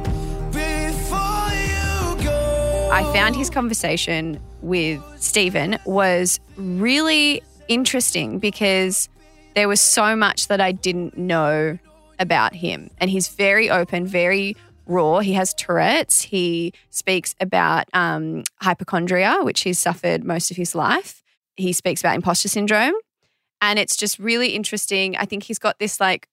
I 2.89 3.03
found 3.13 3.35
his 3.35 3.49
conversation 3.49 4.39
with 4.61 5.03
Stephen 5.21 5.77
was 5.85 6.39
really 6.55 7.43
interesting 7.67 8.39
because 8.39 9.09
there 9.57 9.67
was 9.67 9.81
so 9.81 10.15
much 10.15 10.49
that 10.49 10.61
I 10.61 10.71
didn't 10.71 11.17
know 11.17 11.79
about 12.19 12.53
him. 12.53 12.91
And 12.99 13.09
he's 13.09 13.27
very 13.27 13.71
open, 13.71 14.05
very 14.05 14.55
raw. 14.85 15.17
He 15.17 15.33
has 15.33 15.55
Tourette's. 15.55 16.21
He 16.21 16.73
speaks 16.91 17.33
about 17.41 17.85
um, 17.91 18.43
hypochondria, 18.61 19.39
which 19.41 19.61
he's 19.61 19.79
suffered 19.79 20.23
most 20.23 20.51
of 20.51 20.57
his 20.57 20.75
life. 20.75 21.23
he 21.55 21.73
speaks 21.73 22.01
about 22.01 22.13
imposter 22.13 22.47
syndrome. 22.47 22.93
And 23.59 23.79
it's 23.79 23.97
just 23.97 24.19
really 24.19 24.49
interesting. 24.49 25.17
I 25.17 25.25
think 25.25 25.41
he's 25.41 25.57
got 25.57 25.79
this 25.79 25.99
like 25.99 26.27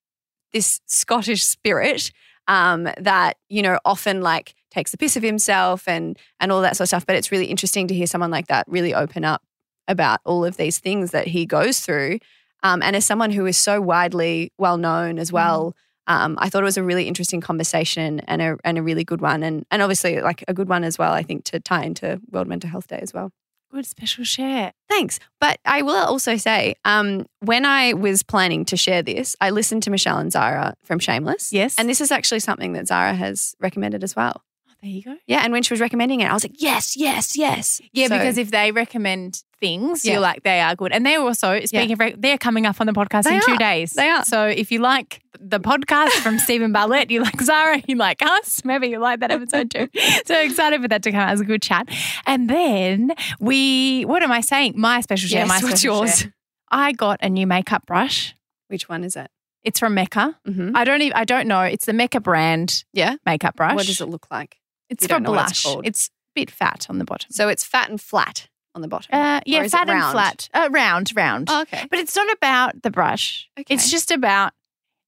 this 0.53 0.83
Scottish 0.85 1.45
spirit 1.45 2.13
um, 2.47 2.91
that, 2.99 3.39
you 3.49 3.63
know, 3.63 3.79
often 3.87 4.21
like 4.21 4.55
takes 4.71 4.91
the 4.91 4.99
piss 4.99 5.17
of 5.17 5.23
himself 5.23 5.89
and 5.89 6.19
and 6.41 6.53
all 6.53 6.61
that 6.61 6.77
sort 6.77 6.85
of 6.85 6.89
stuff. 6.89 7.07
But 7.07 7.17
it's 7.17 7.33
really 7.33 7.47
interesting 7.47 7.89
to 7.89 7.95
hear 7.95 8.07
someone 8.07 8.31
like 8.31 8.49
that 8.49 8.67
really 8.69 8.93
open 8.93 9.25
up 9.25 9.43
about 9.89 10.21
all 10.27 10.45
of 10.45 10.59
these 10.59 10.79
things 10.79 11.13
that 11.13 11.29
he 11.29 11.47
goes 11.47 11.81
through. 11.81 12.19
Um, 12.65 12.83
and 12.83 12.97
as 12.97 13.07
someone 13.07 13.31
who 13.31 13.47
is 13.47 13.57
so 13.57 13.81
widely 13.81 14.51
well 14.59 14.79
known 14.79 15.19
as 15.19 15.31
well, 15.31 15.77
um, 16.07 16.37
I 16.41 16.49
thought 16.49 16.63
it 16.63 16.65
was 16.65 16.77
a 16.77 16.83
really 16.83 17.07
interesting 17.07 17.41
conversation 17.41 18.21
and 18.21 18.43
a 18.43 18.57
and 18.65 18.77
a 18.79 18.83
really 18.83 19.05
good 19.05 19.21
one, 19.21 19.43
and 19.43 19.65
and 19.71 19.83
obviously 19.83 20.21
like 20.21 20.45
a 20.49 20.55
good 20.55 20.69
one 20.69 20.83
as 20.83 20.99
well. 20.99 21.13
I 21.13 21.23
think 21.23 21.45
to 21.45 21.61
tie 21.61 21.85
into 21.85 22.21
World 22.31 22.49
Mental 22.49 22.69
Health 22.69 22.89
Day 22.89 22.99
as 23.01 23.15
well. 23.15 23.31
Good 23.71 23.87
special 23.87 24.25
share. 24.25 24.73
Thanks. 24.89 25.19
But 25.41 25.59
I 25.65 25.83
will 25.83 25.97
also 25.97 26.37
say, 26.37 26.77
um, 26.85 27.27
when 27.41 27.65
I 27.65 27.93
was 27.93 28.23
planning 28.23 28.65
to 28.67 28.77
share 28.77 29.03
this, 29.03 29.35
I 29.41 29.51
listened 29.51 29.83
to 29.85 29.91
Michelle 29.91 30.19
and 30.19 30.31
Zara 30.31 30.75
from 30.85 31.01
Shameless. 31.01 31.53
Yes. 31.53 31.75
And 31.77 31.89
this 31.89 32.01
is 32.01 32.13
actually 32.13 32.39
something 32.39 32.75
that 32.75 32.87
Zara 32.87 33.15
has 33.15 33.57
recommended 33.59 34.05
as 34.05 34.15
well. 34.15 34.43
There 34.85 34.93
you 34.93 35.03
go. 35.03 35.17
Yeah. 35.27 35.41
And 35.43 35.51
when 35.51 35.63
she 35.63 35.73
was 35.73 35.81
recommending 35.81 36.21
it, 36.21 36.27
I 36.31 36.35
was 36.35 36.45
like, 36.45 36.61
yes, 36.61 36.95
yes, 36.95 37.39
yes. 37.39 37.81
Yeah, 37.95 38.09
So- 38.09 38.19
because 38.19 38.37
if 38.37 38.51
they 38.51 38.71
recommend 38.71 39.43
things, 39.59 40.05
Yeah. 40.05 40.13
you're 40.13 40.21
like, 40.21 40.43
they 40.43 40.61
are 40.61 40.77
good. 40.77 40.93
And 40.93 41.07
they're 41.07 41.21
also, 41.21 41.59
speaking 41.65 41.93
of, 41.93 41.99
rec- 42.01 42.17
they're 42.19 42.37
coming 42.37 42.67
up 42.67 42.79
on 42.83 42.87
the 42.87 42.93
podcast 42.93 43.23
They 43.23 43.37
in 43.37 43.41
two 43.41 43.57
days. 43.57 43.93
They 43.93 44.11
are. 44.11 44.23
So 44.27 44.47
if 44.47 44.71
you 44.71 44.81
like 44.81 45.23
the 45.41 45.59
podcast 45.59 46.11
from 46.23 46.39
Stephen 46.47 46.71
Bartlett, 46.71 47.11
you 47.11 47.23
like 47.23 47.41
Zara, 47.41 47.81
you 47.89 47.97
like 47.97 48.21
us, 48.21 48.63
maybe 48.63 48.89
you 48.89 48.99
like 48.99 49.21
that 49.21 49.31
episode 49.31 49.71
too. 49.71 49.89
so 50.27 50.39
excited 50.39 50.83
for 50.83 50.89
that 50.89 51.03
to 51.05 51.11
come 51.13 51.21
out. 51.21 51.29
It 51.31 51.33
was 51.33 51.41
a 51.41 51.45
good 51.47 51.63
chat. 51.63 51.89
And 52.27 52.51
then 52.51 53.13
we, 53.41 54.03
what 54.05 54.23
am 54.23 54.31
I 54.33 54.43
saying? 54.43 54.75
My 54.77 55.01
special 55.01 55.31
share, 55.31 55.47
Yes, 55.47 55.49
my 55.49 55.55
what's 55.67 55.81
special 55.81 56.01
yours? 56.01 56.19
share. 56.19 56.35
I 56.71 56.93
got 56.93 57.21
a 57.23 57.31
new 57.31 57.47
makeup 57.47 57.87
brush. 57.87 58.35
Which 58.69 58.87
one 58.91 59.03
is 59.03 59.17
it? 59.17 59.31
It's 59.63 59.81
from 59.81 59.95
Mecca. 59.95 60.39
Mm-hmm. 60.47 60.77
I 60.77 60.85
don't 60.85 61.01
even, 61.01 61.15
I 61.17 61.25
don't 61.25 61.49
know. 61.49 61.63
It's 61.63 61.87
the 61.87 61.95
Mecca 61.95 62.21
brand 62.21 62.85
Yeah. 62.93 63.17
makeup 63.25 63.57
brush. 63.57 63.75
What 63.77 63.87
does 63.87 63.99
it 64.03 64.11
look 64.11 64.27
like? 64.31 64.59
It's 64.95 65.03
You 65.03 65.09
for 65.09 65.15
don't 65.15 65.23
know 65.25 65.31
what 65.33 65.47
blush. 65.65 65.77
it's. 65.85 66.09
A 66.09 66.41
bit 66.41 66.51
fat 66.51 66.87
on 66.91 66.99
the 66.99 67.05
bottom. 67.05 67.31
So 67.31 67.49
it's 67.49 67.63
fat 67.63 67.89
and 67.91 68.01
flat 68.01 68.49
on 68.75 68.83
the 68.83 68.89
bottom. 68.89 69.09
Uh, 69.13 69.41
yeah, 69.47 69.61
Or 69.61 69.65
is 69.67 69.73
it 69.73 69.77
fat 69.77 69.89
and 69.89 70.03
flat. 70.11 70.49
Uh, 70.53 70.69
round, 70.73 71.13
round. 71.15 71.47
Oh, 71.49 71.61
okay. 71.63 71.87
But 71.89 72.01
it's 72.01 72.17
not 72.17 72.27
about 72.33 72.83
the 72.83 72.91
brush. 72.91 73.49
Okay. 73.57 73.73
It's 73.73 73.89
just 73.89 74.11
about 74.11 74.53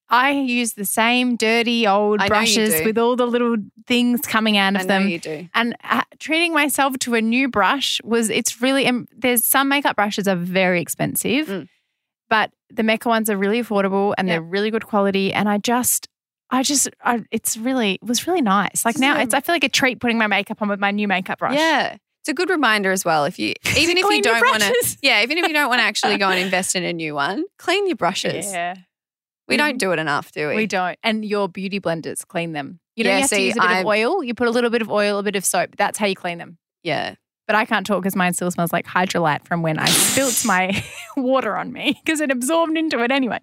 I 0.09 0.31
use 0.31 0.75
the 0.75 0.85
same 0.85 1.35
dirty 1.35 1.85
old 1.85 2.21
brushes 2.29 2.81
with 2.85 2.97
all 2.97 3.17
the 3.17 3.27
little 3.27 3.57
things 3.89 4.21
coming 4.21 4.57
out 4.57 4.77
of 4.77 4.83
I 4.83 4.85
them. 4.85 5.09
you 5.09 5.19
do. 5.19 5.49
And 5.53 5.75
uh, 5.83 6.03
treating 6.21 6.55
myself 6.55 6.97
to 7.01 7.17
a 7.17 7.21
new 7.21 7.49
brush 7.49 8.01
was 8.05 8.31
it's 8.31 8.63
really 8.63 8.87
um, 8.87 9.09
there's 9.17 9.45
some 9.45 9.69
makeup 9.69 9.97
brushes 9.97 10.29
are 10.29 10.37
very 10.37 10.81
expensive, 10.81 11.49
Mm. 11.49 11.69
but 12.31 12.53
the 12.71 12.85
Mecca 12.85 13.09
ones 13.09 13.29
are 13.29 13.37
really 13.37 13.61
affordable 13.61 14.15
and 14.17 14.29
Yeah. 14.29 14.35
they're 14.35 14.43
really 14.43 14.71
good 14.71 14.87
quality. 14.87 15.33
And 15.33 15.49
I 15.49 15.59
just 15.59 16.07
I 16.51 16.63
just 16.63 16.89
I, 17.03 17.25
it's 17.31 17.57
really 17.57 17.95
it 17.95 18.05
was 18.05 18.27
really 18.27 18.43
nice. 18.43 18.85
Like 18.85 18.99
now 18.99 19.19
it's 19.19 19.35
I 19.35 19.41
feel 19.41 19.55
like 19.55 19.65
a 19.65 19.69
treat 19.69 20.01
putting 20.01 20.19
my 20.19 20.27
makeup 20.27 20.63
on 20.63 20.69
with 20.69 20.81
my 20.81 20.91
new 20.91 21.09
makeup 21.09 21.39
brush. 21.39 21.55
Yeah. 21.55 21.97
It's 22.21 22.29
a 22.29 22.35
good 22.35 22.51
reminder 22.51 22.91
as 22.91 23.05
well. 23.05 23.25
If 23.25 23.39
you 23.39 23.55
even 23.77 23.97
if 23.97 24.05
you 24.05 24.23
don't 24.23 24.41
want 24.41 24.63
to. 24.63 24.97
Yeah, 25.03 25.23
even 25.23 25.39
if 25.39 25.47
you 25.47 25.55
don't 25.55 25.69
want 25.69 25.81
to 25.81 25.85
actually 25.85 26.19
go 26.19 26.29
and 26.29 26.41
invest 26.45 26.75
in 26.77 26.85
a 26.85 26.93
new 26.93 27.15
one, 27.15 27.45
clean 27.59 27.87
your 27.87 27.97
brushes. 27.97 28.51
Yeah. 28.53 28.77
We 29.49 29.57
don't 29.57 29.77
mm. 29.77 29.79
do 29.79 29.93
it 29.93 29.99
enough, 29.99 30.33
do 30.33 30.49
we? 30.49 30.57
We 30.57 30.67
don't. 30.67 30.99
And 31.05 31.25
your 31.25 31.49
beauty 31.49 31.79
blenders 31.79 32.27
clean 32.27 32.53
them. 32.53 32.81
You 32.97 33.05
Yeah, 33.05 33.17
you 33.17 33.21
have 33.21 33.31
see, 33.31 33.37
to 33.37 33.43
use 33.43 33.57
a 33.57 33.61
bit 33.61 33.71
I'm- 33.71 33.81
of 33.81 33.87
oil. 33.87 34.25
You 34.25 34.35
put 34.35 34.49
a 34.49 34.51
little 34.51 34.71
bit 34.71 34.83
of 34.83 34.91
oil, 34.91 35.19
a 35.19 35.23
bit 35.23 35.37
of 35.37 35.45
soap. 35.45 35.77
That's 35.77 35.99
how 35.99 36.07
you 36.07 36.17
clean 36.17 36.39
them. 36.39 36.59
Yeah. 36.83 37.15
But 37.47 37.55
I 37.55 37.65
can't 37.65 37.87
talk 37.87 38.03
because 38.03 38.17
mine 38.17 38.33
still 38.33 38.51
smells 38.51 38.73
like 38.73 38.87
hydrolat 38.87 39.47
from 39.47 39.63
when 39.63 39.79
I 39.79 39.87
spilt 39.87 40.45
my 40.45 40.83
water 41.23 41.57
on 41.57 41.73
me 41.73 41.99
because 42.05 42.21
it 42.21 42.31
absorbed 42.31 42.77
into 42.77 43.03
it 43.03 43.11
anyway. 43.11 43.41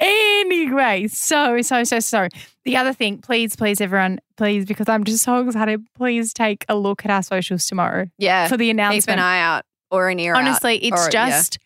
Anyway, 0.00 1.06
so, 1.08 1.60
so, 1.62 1.84
so, 1.84 2.00
so. 2.00 2.28
The 2.64 2.76
other 2.76 2.92
thing, 2.92 3.18
please, 3.18 3.56
please, 3.56 3.80
everyone, 3.80 4.20
please, 4.36 4.64
because 4.64 4.88
I'm 4.88 5.04
just 5.04 5.22
so 5.24 5.46
excited, 5.46 5.84
please 5.94 6.32
take 6.32 6.64
a 6.68 6.76
look 6.76 7.04
at 7.04 7.10
our 7.10 7.22
socials 7.22 7.66
tomorrow 7.66 8.06
Yeah. 8.18 8.48
for 8.48 8.56
the 8.56 8.70
announcement. 8.70 9.04
Keep 9.06 9.12
an 9.14 9.18
eye 9.18 9.40
out 9.40 9.64
or 9.90 10.08
an 10.08 10.18
ear 10.20 10.34
out. 10.34 10.42
Honestly, 10.42 10.76
it's 10.84 11.06
or- 11.06 11.10
yeah. 11.12 11.28
just 11.30 11.58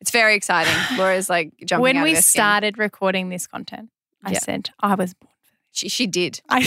It's 0.00 0.10
very 0.10 0.34
exciting. 0.34 0.74
Laura's 0.98 1.28
like 1.30 1.52
jumping 1.64 1.82
when 1.82 1.96
out 1.96 2.04
we 2.04 2.10
of 2.12 2.16
her 2.16 2.22
skin. 2.22 2.40
started 2.40 2.78
recording 2.78 3.28
this 3.30 3.46
content, 3.46 3.90
I 4.24 4.32
Yeah. 4.32 4.38
said, 4.40 4.70
I 4.80 4.94
was 4.94 5.14
born. 5.14 5.32
She, 5.72 5.88
she 5.88 6.06
did. 6.06 6.40
I, 6.48 6.62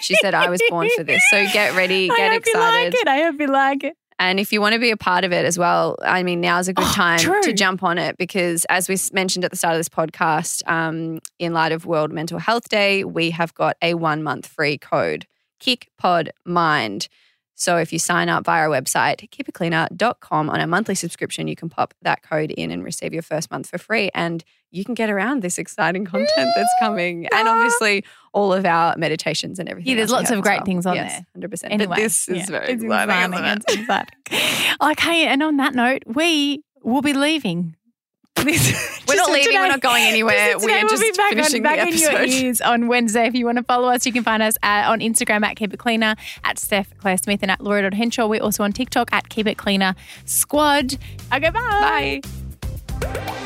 She 0.00 0.14
said, 0.16 0.34
I 0.34 0.50
was 0.50 0.60
born 0.68 0.88
for 0.94 1.02
this. 1.04 1.22
So 1.30 1.42
get 1.52 1.74
ready, 1.74 2.10
I 2.12 2.16
get 2.16 2.32
hope 2.32 2.46
you 2.46 2.54
like 2.54 2.86
excited. 2.88 2.94
it. 2.94 3.08
I 3.08 3.22
hope 3.22 3.40
you 3.40 3.46
like 3.46 3.84
it. 3.84 3.96
And 4.18 4.40
if 4.40 4.50
you 4.52 4.60
want 4.62 4.72
to 4.72 4.78
be 4.78 4.90
a 4.90 4.96
part 4.96 5.24
of 5.24 5.32
it 5.32 5.44
as 5.44 5.58
well, 5.58 5.96
I 6.02 6.22
mean, 6.22 6.40
now's 6.40 6.68
a 6.68 6.72
good 6.72 6.86
Oh, 6.86 6.92
time 6.94 7.18
true. 7.18 7.42
to 7.42 7.52
jump 7.52 7.82
on 7.82 7.98
it 7.98 8.16
because, 8.16 8.64
as 8.70 8.88
we 8.88 8.96
mentioned 9.12 9.44
at 9.44 9.50
the 9.50 9.56
start 9.58 9.74
of 9.74 9.78
this 9.78 9.90
podcast, 9.90 10.66
um, 10.70 11.18
in 11.38 11.52
light 11.52 11.72
of 11.72 11.84
World 11.84 12.10
Mental 12.12 12.38
Health 12.38 12.68
Day, 12.70 13.04
we 13.04 13.30
have 13.30 13.52
got 13.54 13.76
a 13.82 13.92
one 13.94 14.22
month 14.22 14.46
free 14.46 14.78
code 14.78 15.26
KickPodMind. 15.60 17.08
So 17.58 17.78
if 17.78 17.90
you 17.90 17.98
sign 17.98 18.28
up 18.28 18.44
via 18.44 18.62
our 18.62 18.68
website, 18.68 19.28
keepitcleaner.com 19.30 20.50
on 20.50 20.60
a 20.60 20.66
monthly 20.66 20.94
subscription, 20.94 21.48
you 21.48 21.56
can 21.56 21.70
pop 21.70 21.94
that 22.02 22.22
code 22.22 22.50
in 22.50 22.70
and 22.70 22.84
receive 22.84 23.14
your 23.14 23.22
first 23.22 23.50
month 23.50 23.70
for 23.70 23.78
free. 23.78 24.10
And 24.14 24.44
you 24.70 24.84
can 24.84 24.94
get 24.94 25.08
around 25.08 25.40
this 25.40 25.56
exciting 25.56 26.04
content 26.04 26.50
that's 26.54 26.74
coming. 26.78 27.26
And 27.32 27.48
obviously, 27.48 28.04
all 28.34 28.52
of 28.52 28.66
our 28.66 28.94
meditations 28.98 29.58
and 29.58 29.70
everything. 29.70 29.90
Yeah, 29.90 29.96
there's 29.96 30.10
lots 30.10 30.30
of 30.30 30.42
great 30.42 30.58
well. 30.58 30.66
things 30.66 30.84
on 30.84 30.96
yes, 30.96 31.22
there. 31.34 31.48
100%. 31.48 31.64
Anyway, 31.70 31.86
but 31.88 31.96
this 31.96 32.28
is 32.28 32.36
yeah, 32.36 32.46
very 32.46 32.72
exciting. 32.72 33.44
it? 33.44 33.64
Exciting. 33.68 34.76
Okay, 34.90 35.26
and 35.26 35.42
on 35.42 35.56
that 35.56 35.74
note, 35.74 36.02
we 36.06 36.62
will 36.82 37.00
be 37.00 37.14
leaving. 37.14 37.74
This- 38.44 39.02
We're 39.08 39.16
not 39.16 39.30
leaving. 39.30 39.44
today- 39.46 39.60
We're 39.60 39.68
not 39.68 39.80
going 39.80 40.04
anywhere. 40.04 40.58
We 40.58 40.72
are 40.72 40.80
we'll 40.84 40.88
just 40.88 41.16
back, 41.16 41.30
finishing 41.30 41.64
on, 41.66 41.72
the 41.72 41.76
back 41.76 41.88
in 41.92 41.98
your 41.98 42.10
episode. 42.12 42.28
ears 42.44 42.60
on 42.60 42.86
Wednesday. 42.88 43.26
If 43.26 43.34
you 43.34 43.44
want 43.46 43.58
to 43.58 43.64
follow 43.64 43.88
us, 43.88 44.04
you 44.06 44.12
can 44.12 44.22
find 44.24 44.42
us 44.42 44.56
at, 44.62 44.88
on 44.88 45.00
Instagram 45.00 45.44
at 45.44 45.56
Keep 45.56 45.74
It 45.74 45.78
Cleaner, 45.78 46.14
at 46.44 46.58
Steph 46.58 46.88
Claire 46.98 47.16
Smith, 47.18 47.40
and 47.42 47.50
at 47.50 47.60
Laura.Henshaw. 47.60 48.26
We're 48.26 48.42
also 48.42 48.62
on 48.64 48.72
TikTok 48.72 49.12
at 49.12 49.28
Keep 49.28 49.46
It 49.48 49.58
Cleaner 49.58 49.94
Squad. 50.24 50.94
Okay, 51.32 51.50
bye. 51.50 52.20
Bye. 53.00 53.42